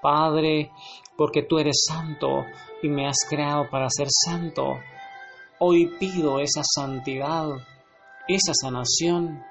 Padre, 0.00 0.70
porque 1.16 1.42
tú 1.42 1.58
eres 1.58 1.84
santo 1.86 2.44
y 2.82 2.88
me 2.88 3.06
has 3.06 3.18
creado 3.28 3.68
para 3.70 3.88
ser 3.90 4.08
santo. 4.10 4.78
Hoy 5.58 5.86
pido 5.98 6.38
esa 6.40 6.62
santidad 6.62 7.48
esa 8.28 8.52
sanación, 8.52 9.42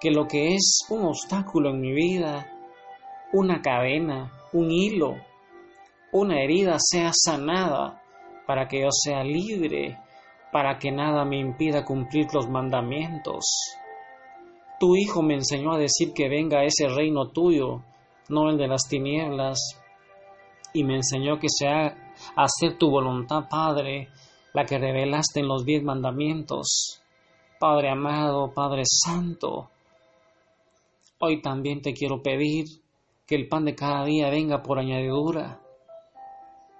que 0.00 0.10
lo 0.10 0.26
que 0.26 0.54
es 0.54 0.86
un 0.88 1.04
obstáculo 1.04 1.70
en 1.70 1.80
mi 1.80 1.92
vida, 1.92 2.50
una 3.34 3.60
cadena, 3.60 4.32
un 4.54 4.70
hilo, 4.70 5.16
una 6.10 6.42
herida 6.42 6.78
sea 6.78 7.10
sanada 7.12 8.02
para 8.46 8.66
que 8.66 8.80
yo 8.80 8.88
sea 8.90 9.22
libre, 9.22 9.98
para 10.52 10.78
que 10.78 10.90
nada 10.90 11.26
me 11.26 11.38
impida 11.38 11.84
cumplir 11.84 12.26
los 12.32 12.48
mandamientos. 12.48 13.44
Tu 14.80 14.96
Hijo 14.96 15.22
me 15.22 15.34
enseñó 15.34 15.72
a 15.72 15.78
decir 15.78 16.14
que 16.14 16.30
venga 16.30 16.64
ese 16.64 16.88
reino 16.88 17.28
tuyo, 17.30 17.82
no 18.32 18.48
el 18.48 18.56
de 18.56 18.66
las 18.66 18.88
tinieblas, 18.88 19.58
y 20.72 20.84
me 20.84 20.96
enseñó 20.96 21.38
que 21.38 21.48
sea 21.48 22.14
hacer 22.34 22.78
tu 22.78 22.90
voluntad, 22.90 23.44
Padre, 23.48 24.08
la 24.54 24.64
que 24.64 24.78
revelaste 24.78 25.40
en 25.40 25.48
los 25.48 25.64
diez 25.64 25.82
mandamientos. 25.82 27.00
Padre 27.60 27.90
amado, 27.90 28.52
Padre 28.52 28.82
Santo, 28.86 29.68
hoy 31.20 31.42
también 31.42 31.82
te 31.82 31.92
quiero 31.92 32.22
pedir 32.22 32.64
que 33.26 33.34
el 33.36 33.48
pan 33.48 33.66
de 33.66 33.74
cada 33.74 34.04
día 34.04 34.30
venga 34.30 34.62
por 34.62 34.78
añadidura. 34.78 35.60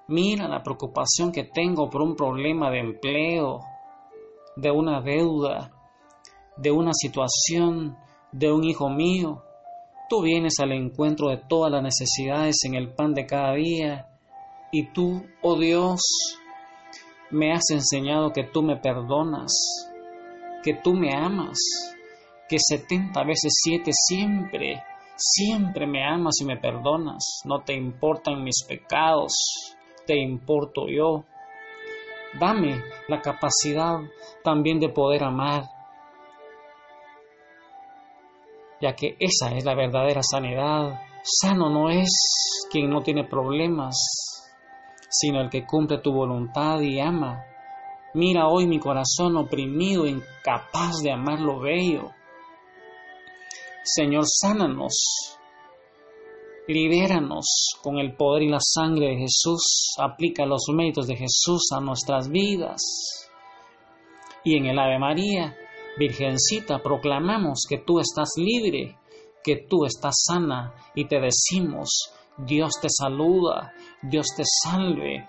Mira 0.08 0.48
la 0.48 0.62
preocupación 0.62 1.32
que 1.32 1.44
tengo 1.44 1.88
por 1.88 2.02
un 2.02 2.16
problema 2.16 2.70
de 2.70 2.80
empleo, 2.80 3.60
de 4.56 4.70
una 4.70 5.00
deuda, 5.00 5.70
de 6.56 6.70
una 6.70 6.92
situación, 6.92 7.96
de 8.32 8.50
un 8.50 8.64
hijo 8.64 8.88
mío. 8.88 9.42
Tú 10.12 10.20
vienes 10.20 10.58
al 10.60 10.72
encuentro 10.72 11.30
de 11.30 11.38
todas 11.38 11.72
las 11.72 11.82
necesidades 11.82 12.56
en 12.66 12.74
el 12.74 12.92
pan 12.92 13.14
de 13.14 13.24
cada 13.24 13.54
día 13.54 14.10
y 14.70 14.92
tú, 14.92 15.24
oh 15.40 15.58
Dios, 15.58 16.02
me 17.30 17.50
has 17.54 17.70
enseñado 17.70 18.30
que 18.30 18.44
tú 18.44 18.62
me 18.62 18.76
perdonas 18.76 19.50
que 20.62 20.74
tú 20.74 20.92
me 20.92 21.14
amas, 21.16 21.56
que 22.46 22.58
setenta 22.58 23.24
veces 23.24 23.54
siete 23.64 23.90
siempre, 23.94 24.82
siempre 25.16 25.86
me 25.86 26.04
amas 26.04 26.34
y 26.42 26.44
me 26.44 26.58
perdonas, 26.58 27.40
no 27.46 27.62
te 27.62 27.72
importan 27.72 28.44
mis 28.44 28.66
pecados, 28.68 29.32
te 30.06 30.20
importo 30.20 30.88
yo. 30.90 31.24
Dame 32.38 32.82
la 33.08 33.22
capacidad 33.22 33.98
también 34.44 34.78
de 34.78 34.90
poder 34.90 35.24
amar, 35.24 35.64
ya 38.82 38.94
que 38.94 39.16
esa 39.18 39.56
es 39.56 39.64
la 39.64 39.74
verdadera 39.74 40.20
sanidad. 40.22 41.00
Sano 41.22 41.70
no 41.70 41.88
es 41.88 42.10
quien 42.70 42.90
no 42.90 43.02
tiene 43.02 43.24
problemas, 43.24 43.96
sino 45.08 45.40
el 45.40 45.48
que 45.48 45.64
cumple 45.64 45.98
tu 45.98 46.12
voluntad 46.12 46.80
y 46.80 47.00
ama 47.00 47.46
Mira 48.14 48.48
hoy 48.48 48.66
mi 48.66 48.78
corazón 48.78 49.38
oprimido, 49.38 50.06
incapaz 50.06 51.02
de 51.02 51.12
amar 51.12 51.40
lo 51.40 51.60
bello. 51.60 52.10
Señor, 53.84 54.24
sánanos, 54.26 55.38
libéranos 56.68 57.70
con 57.82 57.98
el 57.98 58.14
poder 58.14 58.42
y 58.42 58.48
la 58.50 58.60
sangre 58.60 59.08
de 59.08 59.16
Jesús, 59.16 59.94
aplica 59.98 60.44
los 60.44 60.66
méritos 60.74 61.06
de 61.06 61.16
Jesús 61.16 61.72
a 61.74 61.80
nuestras 61.80 62.28
vidas. 62.28 62.82
Y 64.44 64.58
en 64.58 64.66
el 64.66 64.78
Ave 64.78 64.98
María, 64.98 65.56
Virgencita, 65.98 66.82
proclamamos 66.82 67.66
que 67.68 67.78
tú 67.78 68.00
estás 68.00 68.30
libre, 68.36 68.96
que 69.44 69.66
tú 69.68 69.84
estás 69.84 70.14
sana 70.26 70.74
y 70.94 71.06
te 71.06 71.20
decimos, 71.20 72.12
Dios 72.38 72.72
te 72.80 72.88
saluda, 72.88 73.72
Dios 74.02 74.26
te 74.36 74.44
salve, 74.62 75.26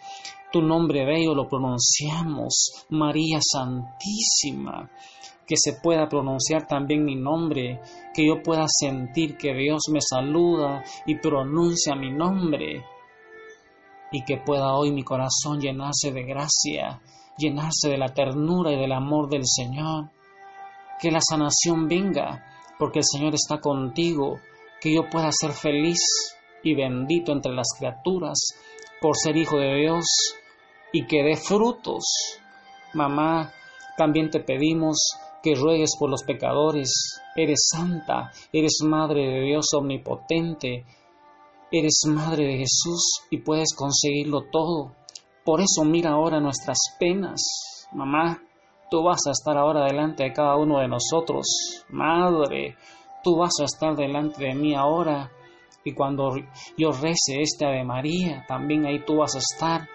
tu 0.51 0.61
nombre 0.61 1.05
bello 1.05 1.33
lo 1.33 1.49
pronunciamos, 1.49 2.85
María 2.89 3.39
Santísima, 3.41 4.89
que 5.45 5.55
se 5.57 5.73
pueda 5.81 6.07
pronunciar 6.07 6.65
también 6.67 7.03
mi 7.03 7.15
nombre, 7.15 7.81
que 8.13 8.25
yo 8.25 8.41
pueda 8.41 8.65
sentir 8.67 9.35
que 9.35 9.53
Dios 9.53 9.83
me 9.91 9.99
saluda 9.99 10.83
y 11.05 11.15
pronuncia 11.15 11.95
mi 11.95 12.11
nombre, 12.11 12.85
y 14.11 14.23
que 14.23 14.37
pueda 14.37 14.75
hoy 14.75 14.91
mi 14.91 15.03
corazón 15.03 15.59
llenarse 15.59 16.11
de 16.11 16.23
gracia, 16.23 17.01
llenarse 17.37 17.89
de 17.89 17.97
la 17.97 18.13
ternura 18.13 18.71
y 18.71 18.79
del 18.79 18.91
amor 18.91 19.27
del 19.27 19.43
Señor, 19.43 20.11
que 21.03 21.11
la 21.11 21.19
sanación 21.19 21.89
venga, 21.89 22.45
porque 22.79 22.99
el 22.99 23.05
Señor 23.05 23.33
está 23.35 23.59
contigo, 23.59 24.39
que 24.79 24.95
yo 24.95 25.09
pueda 25.09 25.29
ser 25.33 25.51
feliz 25.51 25.99
y 26.63 26.75
bendito 26.75 27.33
entre 27.33 27.51
las 27.51 27.67
criaturas 27.77 28.39
por 29.01 29.17
ser 29.17 29.35
hijo 29.35 29.57
de 29.57 29.81
Dios 29.81 30.05
y 30.93 31.05
que 31.05 31.23
dé 31.23 31.35
frutos. 31.35 32.05
Mamá, 32.93 33.51
también 33.97 34.29
te 34.29 34.39
pedimos 34.39 34.95
que 35.43 35.55
ruegues 35.55 35.97
por 35.99 36.09
los 36.09 36.23
pecadores. 36.23 37.19
Eres 37.35 37.67
santa, 37.69 38.31
eres 38.53 38.77
Madre 38.85 39.27
de 39.27 39.41
Dios 39.41 39.73
omnipotente, 39.73 40.85
eres 41.69 42.03
Madre 42.07 42.45
de 42.45 42.57
Jesús 42.59 43.23
y 43.29 43.39
puedes 43.39 43.75
conseguirlo 43.75 44.43
todo. 44.49 44.95
Por 45.43 45.59
eso 45.59 45.83
mira 45.83 46.11
ahora 46.11 46.39
nuestras 46.39 46.77
penas, 46.97 47.41
mamá. 47.91 48.41
Tú 48.93 49.01
vas 49.01 49.25
a 49.25 49.31
estar 49.31 49.57
ahora 49.57 49.85
delante 49.85 50.23
de 50.23 50.33
cada 50.33 50.55
uno 50.55 50.77
de 50.77 50.87
nosotros, 50.87 51.83
Madre. 51.89 52.75
Tú 53.23 53.37
vas 53.37 53.53
a 53.59 53.63
estar 53.63 53.95
delante 53.95 54.45
de 54.45 54.53
mí 54.53 54.75
ahora. 54.75 55.31
Y 55.83 55.93
cuando 55.93 56.35
yo 56.77 56.91
rece 56.91 57.41
este 57.41 57.65
Ave 57.65 57.83
María, 57.83 58.45
también 58.47 58.85
ahí 58.85 59.03
tú 59.03 59.15
vas 59.15 59.33
a 59.33 59.39
estar. 59.39 59.89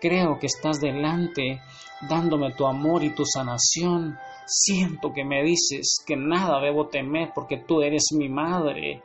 Creo 0.00 0.38
que 0.38 0.46
estás 0.46 0.80
delante, 0.80 1.62
dándome 2.08 2.52
tu 2.52 2.64
amor 2.64 3.02
y 3.02 3.12
tu 3.12 3.24
sanación. 3.24 4.16
Siento 4.46 5.12
que 5.12 5.24
me 5.24 5.42
dices 5.42 5.96
que 6.06 6.14
nada 6.14 6.60
debo 6.60 6.86
temer 6.86 7.32
porque 7.34 7.56
tú 7.56 7.82
eres 7.82 8.04
mi 8.16 8.28
madre, 8.28 9.02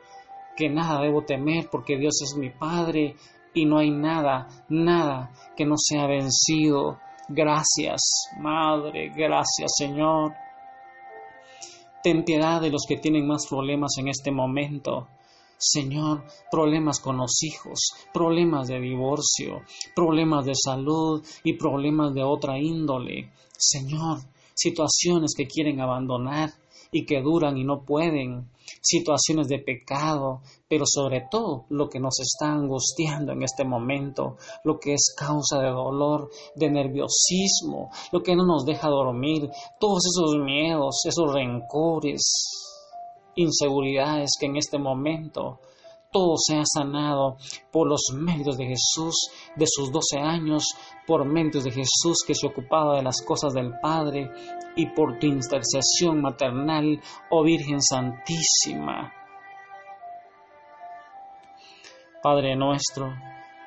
que 0.56 0.68
nada 0.68 1.00
debo 1.00 1.24
temer 1.24 1.68
porque 1.72 1.98
Dios 1.98 2.22
es 2.22 2.36
mi 2.38 2.50
Padre 2.50 3.16
y 3.52 3.64
no 3.64 3.78
hay 3.78 3.90
nada, 3.90 4.46
nada 4.68 5.32
que 5.56 5.66
no 5.66 5.74
sea 5.76 6.06
vencido. 6.06 7.00
Gracias, 7.32 8.00
Madre, 8.40 9.12
gracias, 9.14 9.70
Señor. 9.78 10.34
Ten 12.02 12.24
piedad 12.24 12.60
de 12.60 12.70
los 12.70 12.84
que 12.88 12.96
tienen 12.96 13.24
más 13.24 13.46
problemas 13.46 13.92
en 13.98 14.08
este 14.08 14.32
momento. 14.32 15.06
Señor, 15.56 16.24
problemas 16.50 16.98
con 16.98 17.18
los 17.18 17.40
hijos, 17.44 17.78
problemas 18.12 18.66
de 18.66 18.80
divorcio, 18.80 19.62
problemas 19.94 20.44
de 20.44 20.56
salud 20.56 21.24
y 21.44 21.52
problemas 21.52 22.14
de 22.14 22.24
otra 22.24 22.58
índole. 22.58 23.30
Señor, 23.56 24.18
situaciones 24.52 25.32
que 25.36 25.46
quieren 25.46 25.80
abandonar 25.80 26.50
y 26.92 27.04
que 27.04 27.20
duran 27.20 27.56
y 27.56 27.64
no 27.64 27.84
pueden, 27.84 28.50
situaciones 28.82 29.48
de 29.48 29.58
pecado, 29.58 30.42
pero 30.68 30.84
sobre 30.86 31.26
todo 31.30 31.66
lo 31.68 31.88
que 31.88 32.00
nos 32.00 32.18
está 32.20 32.52
angustiando 32.52 33.32
en 33.32 33.42
este 33.42 33.64
momento, 33.64 34.36
lo 34.64 34.78
que 34.78 34.94
es 34.94 35.14
causa 35.16 35.58
de 35.60 35.70
dolor, 35.70 36.30
de 36.54 36.70
nerviosismo, 36.70 37.90
lo 38.12 38.22
que 38.22 38.36
no 38.36 38.44
nos 38.44 38.64
deja 38.64 38.88
dormir, 38.88 39.48
todos 39.78 40.02
esos 40.06 40.38
miedos, 40.42 41.00
esos 41.04 41.32
rencores, 41.32 42.20
inseguridades 43.36 44.30
que 44.38 44.46
en 44.46 44.56
este 44.56 44.78
momento 44.78 45.60
todo 46.10 46.36
sea 46.36 46.62
sanado 46.64 47.36
por 47.70 47.88
los 47.88 48.02
medios 48.14 48.56
de 48.56 48.66
Jesús 48.66 49.30
de 49.56 49.66
sus 49.68 49.92
doce 49.92 50.18
años, 50.18 50.64
por 51.06 51.24
medios 51.24 51.64
de 51.64 51.70
Jesús 51.70 52.24
que 52.26 52.34
se 52.34 52.48
ocupaba 52.48 52.96
de 52.96 53.02
las 53.02 53.22
cosas 53.22 53.52
del 53.52 53.72
Padre 53.80 54.30
y 54.76 54.86
por 54.86 55.18
tu 55.18 55.26
intercesión 55.26 56.20
maternal, 56.20 57.00
oh 57.30 57.44
Virgen 57.44 57.80
Santísima. 57.80 59.12
Padre 62.22 62.56
nuestro, 62.56 63.14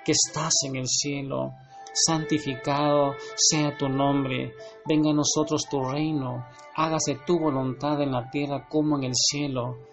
que 0.06 0.12
estás 0.12 0.54
en 0.68 0.76
el 0.76 0.88
cielo, 0.88 1.54
santificado 1.94 3.16
sea 3.36 3.78
tu 3.78 3.88
nombre, 3.88 4.54
venga 4.86 5.12
a 5.12 5.14
nosotros 5.14 5.66
tu 5.70 5.82
reino, 5.84 6.46
hágase 6.76 7.20
tu 7.26 7.40
voluntad 7.40 8.02
en 8.02 8.12
la 8.12 8.30
tierra 8.30 8.68
como 8.68 8.98
en 8.98 9.06
el 9.06 9.16
cielo. 9.16 9.93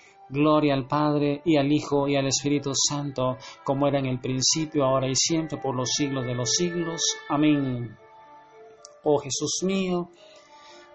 Gloria 0.31 0.73
al 0.73 0.87
Padre 0.87 1.41
y 1.43 1.57
al 1.57 1.69
Hijo 1.71 2.07
y 2.07 2.15
al 2.15 2.27
Espíritu 2.27 2.71
Santo, 2.73 3.37
como 3.65 3.87
era 3.87 3.99
en 3.99 4.05
el 4.05 4.19
principio, 4.19 4.85
ahora 4.85 5.07
y 5.09 5.15
siempre, 5.15 5.57
por 5.57 5.75
los 5.75 5.89
siglos 5.89 6.25
de 6.25 6.33
los 6.33 6.51
siglos. 6.51 7.01
Amén. 7.27 7.97
Oh 9.03 9.17
Jesús 9.17 9.59
mío, 9.63 10.09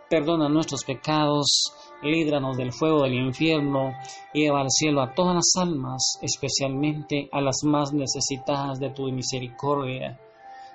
perdona 0.08 0.48
nuestros 0.48 0.84
pecados, 0.84 1.72
líbranos 2.02 2.56
del 2.56 2.72
fuego 2.72 3.02
del 3.02 3.14
infierno, 3.14 3.92
lleva 4.32 4.60
al 4.60 4.70
cielo 4.70 5.02
a 5.02 5.12
todas 5.12 5.34
las 5.34 5.52
almas, 5.58 6.18
especialmente 6.22 7.28
a 7.30 7.42
las 7.42 7.62
más 7.64 7.92
necesitadas 7.92 8.78
de 8.78 8.90
tu 8.90 9.10
misericordia. 9.12 10.18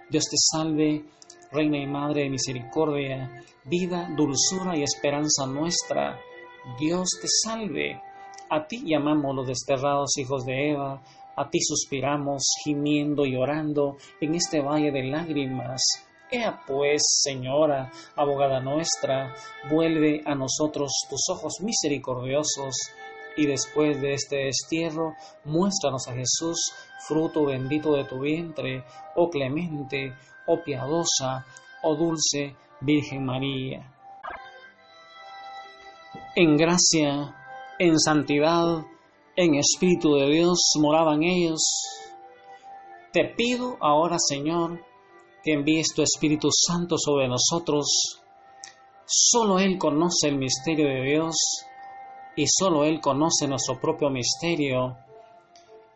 Dios 0.09 0.25
te 0.29 0.37
salve, 0.37 1.05
Reina 1.51 1.79
y 1.79 1.87
Madre 1.87 2.23
de 2.23 2.29
Misericordia, 2.29 3.43
vida, 3.65 4.07
dulzura 4.15 4.77
y 4.77 4.83
esperanza 4.83 5.47
nuestra. 5.47 6.19
Dios 6.79 7.09
te 7.19 7.27
salve. 7.27 8.10
A 8.53 8.67
ti 8.67 8.83
llamamos 8.85 9.33
los 9.33 9.47
desterrados 9.47 10.17
hijos 10.17 10.43
de 10.43 10.71
Eva, 10.71 11.01
a 11.37 11.49
ti 11.49 11.59
suspiramos, 11.61 12.43
gimiendo 12.65 13.25
y 13.25 13.31
llorando 13.31 13.95
en 14.19 14.35
este 14.35 14.59
valle 14.59 14.91
de 14.91 15.03
lágrimas. 15.03 15.81
Ea 16.29 16.59
pues, 16.67 17.01
Señora, 17.23 17.89
abogada 18.17 18.59
nuestra, 18.59 19.33
vuelve 19.69 20.21
a 20.25 20.35
nosotros 20.35 20.91
tus 21.09 21.29
ojos 21.29 21.61
misericordiosos, 21.61 22.75
y 23.37 23.45
después 23.45 24.01
de 24.01 24.15
este 24.15 24.35
destierro, 24.47 25.13
muéstranos 25.45 26.09
a 26.09 26.13
Jesús, 26.13 26.73
fruto 27.07 27.45
bendito 27.45 27.93
de 27.93 28.03
tu 28.03 28.19
vientre, 28.19 28.83
oh 29.15 29.29
clemente, 29.29 30.13
oh 30.45 30.61
piadosa, 30.61 31.45
oh 31.83 31.95
dulce 31.95 32.53
Virgen 32.81 33.23
María. 33.23 33.89
En 36.35 36.57
gracia, 36.57 37.40
en 37.81 37.99
santidad, 37.99 38.85
en 39.35 39.55
Espíritu 39.55 40.13
de 40.13 40.29
Dios 40.29 40.59
moraban 40.79 41.23
ellos. 41.23 41.63
Te 43.11 43.33
pido 43.35 43.75
ahora, 43.81 44.17
Señor, 44.19 44.85
que 45.43 45.53
envíes 45.53 45.87
tu 45.95 46.03
Espíritu 46.03 46.49
Santo 46.51 46.97
sobre 46.99 47.27
nosotros. 47.27 48.21
Solo 49.07 49.57
Él 49.57 49.79
conoce 49.79 50.27
el 50.27 50.37
misterio 50.37 50.87
de 50.87 51.01
Dios 51.01 51.35
y 52.35 52.45
solo 52.47 52.83
Él 52.83 53.01
conoce 53.01 53.47
nuestro 53.47 53.79
propio 53.81 54.11
misterio. 54.11 54.97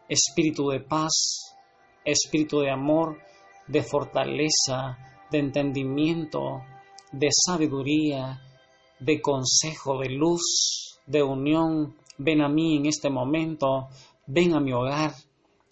Espíritu 0.09 0.69
de 0.69 0.79
paz, 0.79 1.55
espíritu 2.03 2.61
de 2.61 2.71
amor, 2.71 3.19
de 3.67 3.83
fortaleza, 3.83 4.97
de 5.29 5.38
entendimiento, 5.38 6.63
de 7.11 7.27
sabiduría, 7.31 8.41
de 8.99 9.21
consejo, 9.21 9.99
de 9.99 10.09
luz, 10.09 10.94
de 11.06 11.24
unión. 11.24 11.95
Ven 12.18 12.41
a 12.41 12.47
mí 12.47 12.78
en 12.78 12.86
este 12.86 13.10
momento, 13.10 13.89
ven 14.26 14.53
a 14.53 14.60
mi 14.60 14.72
hogar. 14.72 15.12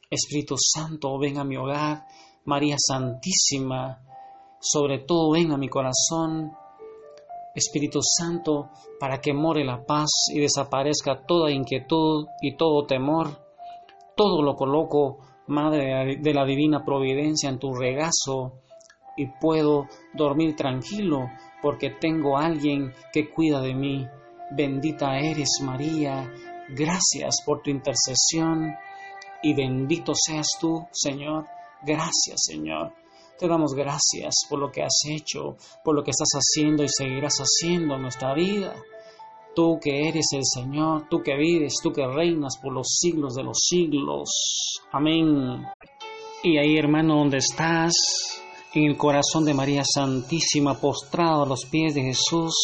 Espíritu 0.10 0.56
Santo, 0.58 1.18
ven 1.18 1.40
a 1.40 1.44
mi 1.44 1.58
hogar 1.58 2.06
María 2.46 2.76
Santísima, 2.78 4.02
sobre 4.60 5.00
todo 5.00 5.32
ven 5.32 5.52
a 5.52 5.58
mi 5.58 5.70
corazón, 5.70 6.52
Espíritu 7.56 8.00
Santo, 8.02 8.70
para 9.00 9.20
que 9.22 9.34
more 9.34 9.64
la 9.64 9.86
paz 9.86 10.10
y 10.34 10.40
desaparezca 10.40 11.26
toda 11.26 11.52
inquietud 11.52 12.26
y 12.42 12.58
todo 12.58 12.86
temor. 12.86 13.40
Todo 14.16 14.42
lo 14.42 14.56
coloco, 14.56 15.20
Madre 15.48 16.18
de 16.20 16.34
la 16.34 16.46
Divina 16.46 16.84
Providencia, 16.84 17.50
en 17.50 17.60
tu 17.60 17.74
regazo 17.74 18.60
y 19.16 19.28
puedo 19.40 19.88
dormir 20.14 20.56
tranquilo 20.56 21.30
porque 21.62 21.92
tengo 21.92 22.38
a 22.38 22.46
alguien 22.46 22.94
que 23.12 23.30
cuida 23.30 23.62
de 23.62 23.74
mí. 23.74 24.08
Bendita 24.52 25.18
eres 25.18 25.50
María, 25.62 26.32
gracias 26.70 27.42
por 27.46 27.62
tu 27.62 27.70
intercesión 27.70 28.76
y 29.42 29.54
bendito 29.54 30.14
seas 30.16 30.48
tú, 30.60 30.88
Señor 30.92 31.46
Gracias, 31.86 32.44
Señor. 32.46 32.94
Te 33.38 33.48
damos 33.48 33.74
gracias 33.74 34.34
por 34.50 34.60
lo 34.60 34.72
que 34.72 34.84
has 34.84 35.02
hecho, 35.10 35.58
por 35.84 35.96
lo 35.96 36.04
que 36.04 36.12
estás 36.12 36.30
haciendo 36.34 36.84
y 36.84 36.88
seguirás 36.88 37.40
haciendo 37.40 37.96
en 37.96 38.04
nuestra 38.04 38.34
vida. 38.34 38.74
Tú 39.54 39.80
que 39.82 40.08
eres 40.08 40.28
el 40.32 40.44
Señor, 40.46 41.08
tú 41.10 41.22
que 41.22 41.36
vives, 41.36 41.74
tú 41.84 41.92
que 41.92 42.08
reinas 42.08 42.58
por 42.62 42.72
los 42.72 42.88
siglos 42.88 43.36
de 43.36 43.44
los 43.44 43.58
siglos. 43.70 44.30
Amén. 44.94 45.66
Y 46.42 46.58
ahí, 46.58 46.78
hermano, 46.78 47.18
donde 47.18 47.38
estás, 47.38 47.94
en 48.74 48.84
el 48.84 48.98
corazón 48.98 49.44
de 49.44 49.54
María 49.54 49.84
Santísima, 49.84 50.80
postrado 50.80 51.44
a 51.44 51.48
los 51.48 51.66
pies 51.70 51.96
de 51.96 52.02
Jesús, 52.02 52.56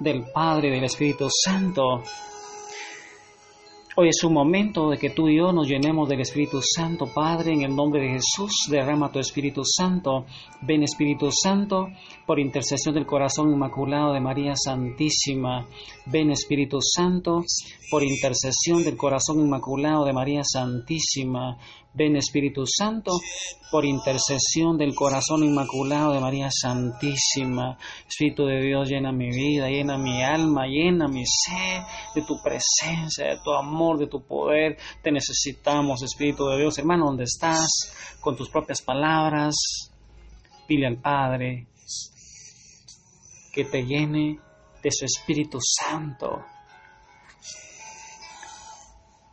del 0.00 0.24
Padre 0.32 0.70
del 0.70 0.84
Espíritu 0.84 1.28
Santo, 1.30 2.02
Hoy 3.98 4.10
es 4.10 4.22
un 4.24 4.34
momento 4.34 4.90
de 4.90 4.98
que 4.98 5.08
tú 5.08 5.26
y 5.26 5.38
yo 5.38 5.54
nos 5.54 5.66
llenemos 5.68 6.06
del 6.06 6.20
Espíritu 6.20 6.60
Santo, 6.60 7.06
Padre, 7.14 7.54
en 7.54 7.62
el 7.62 7.74
nombre 7.74 8.02
de 8.02 8.10
Jesús, 8.10 8.52
derrama 8.70 9.10
tu 9.10 9.18
Espíritu 9.18 9.62
Santo. 9.64 10.26
Ven 10.60 10.82
Espíritu 10.82 11.30
Santo, 11.32 11.88
por 12.26 12.38
intercesión 12.38 12.94
del 12.94 13.06
corazón 13.06 13.50
inmaculado 13.50 14.12
de 14.12 14.20
María 14.20 14.52
Santísima. 14.54 15.66
Ven 16.04 16.30
Espíritu 16.30 16.76
Santo, 16.82 17.42
por 17.90 18.02
intercesión 18.02 18.84
del 18.84 18.98
corazón 18.98 19.40
inmaculado 19.40 20.04
de 20.04 20.12
María 20.12 20.42
Santísima. 20.44 21.56
Ven 21.96 22.16
Espíritu 22.16 22.64
Santo, 22.66 23.10
por 23.70 23.86
intercesión 23.86 24.76
del 24.76 24.94
corazón 24.94 25.42
inmaculado 25.42 26.12
de 26.12 26.20
María 26.20 26.50
Santísima. 26.50 27.78
Espíritu 28.06 28.44
de 28.44 28.60
Dios, 28.60 28.90
llena 28.90 29.12
mi 29.12 29.30
vida, 29.30 29.68
llena 29.68 29.96
mi 29.96 30.22
alma, 30.22 30.66
llena 30.66 31.08
mi 31.08 31.24
ser 31.24 31.82
de 32.14 32.20
tu 32.20 32.34
presencia, 32.42 33.28
de 33.28 33.38
tu 33.42 33.50
amor, 33.52 33.98
de 33.98 34.08
tu 34.08 34.22
poder. 34.26 34.76
Te 35.02 35.10
necesitamos, 35.10 36.02
Espíritu 36.02 36.46
de 36.48 36.58
Dios. 36.58 36.76
Hermano, 36.76 37.06
¿dónde 37.06 37.24
estás? 37.24 37.66
Con 38.20 38.36
tus 38.36 38.50
propias 38.50 38.82
palabras, 38.82 39.54
pide 40.66 40.86
al 40.86 41.00
Padre 41.00 41.66
que 43.54 43.64
te 43.64 43.86
llene 43.86 44.38
de 44.82 44.90
su 44.90 45.06
Espíritu 45.06 45.58
Santo. 45.62 46.44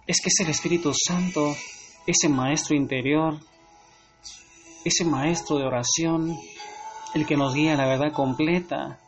Es 0.08 0.22
que 0.22 0.30
es 0.30 0.40
el 0.40 0.50
Espíritu 0.50 0.94
Santo 0.94 1.54
ese 2.06 2.30
maestro 2.30 2.76
interior, 2.76 3.40
ese 4.84 5.06
maestro 5.06 5.58
de 5.58 5.66
oración, 5.66 6.38
el 7.14 7.26
que 7.26 7.38
nos 7.38 7.54
guía 7.54 7.74
a 7.74 7.78
la 7.78 7.88
verdad 7.88 8.12
completa, 8.12 9.00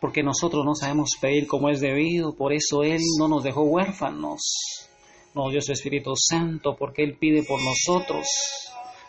porque 0.00 0.22
nosotros 0.22 0.64
no 0.64 0.74
sabemos 0.74 1.10
pedir 1.20 1.46
como 1.46 1.68
es 1.68 1.80
debido, 1.80 2.34
por 2.34 2.52
eso 2.52 2.82
Él 2.82 3.00
no 3.18 3.28
nos 3.28 3.44
dejó 3.44 3.62
huérfanos, 3.62 4.40
nos 5.34 5.52
dio 5.52 5.62
su 5.62 5.72
Espíritu 5.72 6.14
Santo, 6.16 6.74
porque 6.76 7.04
Él 7.04 7.16
pide 7.18 7.44
por 7.44 7.60
nosotros, 7.62 8.26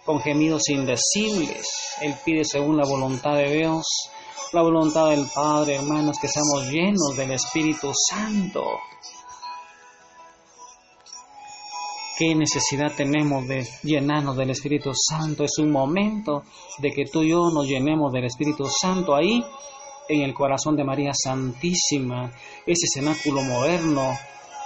con 0.06 0.20
gemidos 0.20 0.70
indecibles, 0.70 1.66
Él 2.02 2.14
pide 2.24 2.46
según 2.46 2.78
la 2.78 2.86
voluntad 2.86 3.36
de 3.36 3.52
Dios, 3.58 3.84
la 4.52 4.62
voluntad 4.62 5.10
del 5.10 5.26
Padre, 5.34 5.76
hermanos, 5.76 6.18
que 6.22 6.28
seamos 6.28 6.70
llenos 6.70 7.16
del 7.18 7.32
Espíritu 7.32 7.92
Santo. 8.10 8.64
¿Qué 12.16 12.36
necesidad 12.36 12.92
tenemos 12.96 13.48
de 13.48 13.68
llenarnos 13.82 14.38
del 14.38 14.52
Espíritu 14.52 14.92
Santo? 14.94 15.44
Es 15.44 15.58
un 15.58 15.72
momento 15.72 16.44
de 16.78 16.92
que 16.92 17.06
tú 17.06 17.24
y 17.24 17.30
yo 17.30 17.50
nos 17.50 17.66
llenemos 17.66 18.14
del 18.14 18.26
Espíritu 18.26 18.66
Santo 18.68 19.16
ahí, 19.16 19.44
en 20.08 20.22
el 20.22 20.32
corazón 20.36 20.76
de 20.76 20.84
María 20.84 21.12
Santísima, 21.12 22.32
ese 22.68 22.86
cenáculo 22.94 23.42
moderno, 23.42 24.16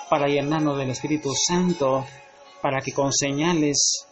para 0.09 0.27
llenarnos 0.27 0.77
del 0.77 0.89
Espíritu 0.89 1.31
Santo, 1.33 2.05
para 2.61 2.81
que 2.81 2.91
con 2.91 3.13
señales, 3.13 4.05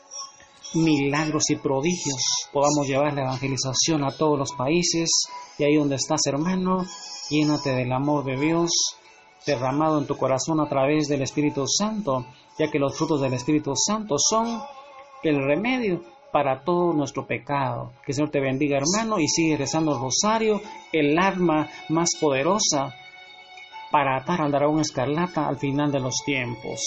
milagros 0.74 1.50
y 1.50 1.58
prodigios 1.58 2.48
podamos 2.54 2.88
llevar 2.88 3.14
la 3.16 3.24
evangelización 3.24 4.06
a 4.06 4.16
todos 4.16 4.40
los 4.40 4.54
países. 4.54 5.10
Y 5.58 5.66
ahí 5.66 5.76
donde 5.76 5.96
estás, 5.96 6.22
hermano, 6.28 6.86
llénate 7.30 7.72
del 7.72 7.92
amor 7.92 8.24
de 8.24 8.38
Dios 8.38 8.72
derramado 9.46 10.00
en 10.00 10.08
tu 10.08 10.18
corazón 10.18 10.60
a 10.60 10.68
través 10.68 11.08
del 11.08 11.22
Espíritu 11.22 11.66
Santo 11.68 12.26
ya 12.58 12.72
que 12.72 12.80
los 12.80 12.98
frutos 12.98 13.22
del 13.22 13.34
Espíritu 13.34 13.74
Santo 13.76 14.16
son 14.18 14.62
el 15.24 15.44
remedio 15.44 16.02
para 16.32 16.64
todo 16.64 16.94
nuestro 16.94 17.26
pecado. 17.26 17.92
Que 18.06 18.12
el 18.12 18.16
Señor 18.16 18.32
te 18.32 18.40
bendiga, 18.40 18.78
hermano, 18.78 19.20
y 19.20 19.28
sigue 19.28 19.58
rezando 19.58 19.94
el 19.94 20.02
rosario, 20.02 20.62
el 20.92 21.18
arma 21.18 21.70
más 21.90 22.12
poderosa 22.20 22.94
para 23.92 24.18
atar 24.18 24.42
al 24.42 24.52
dragón 24.52 24.80
escarlata 24.82 25.48
al 25.48 25.58
final 25.58 25.92
de 25.92 26.00
los 26.00 26.16
tiempos. 26.26 26.82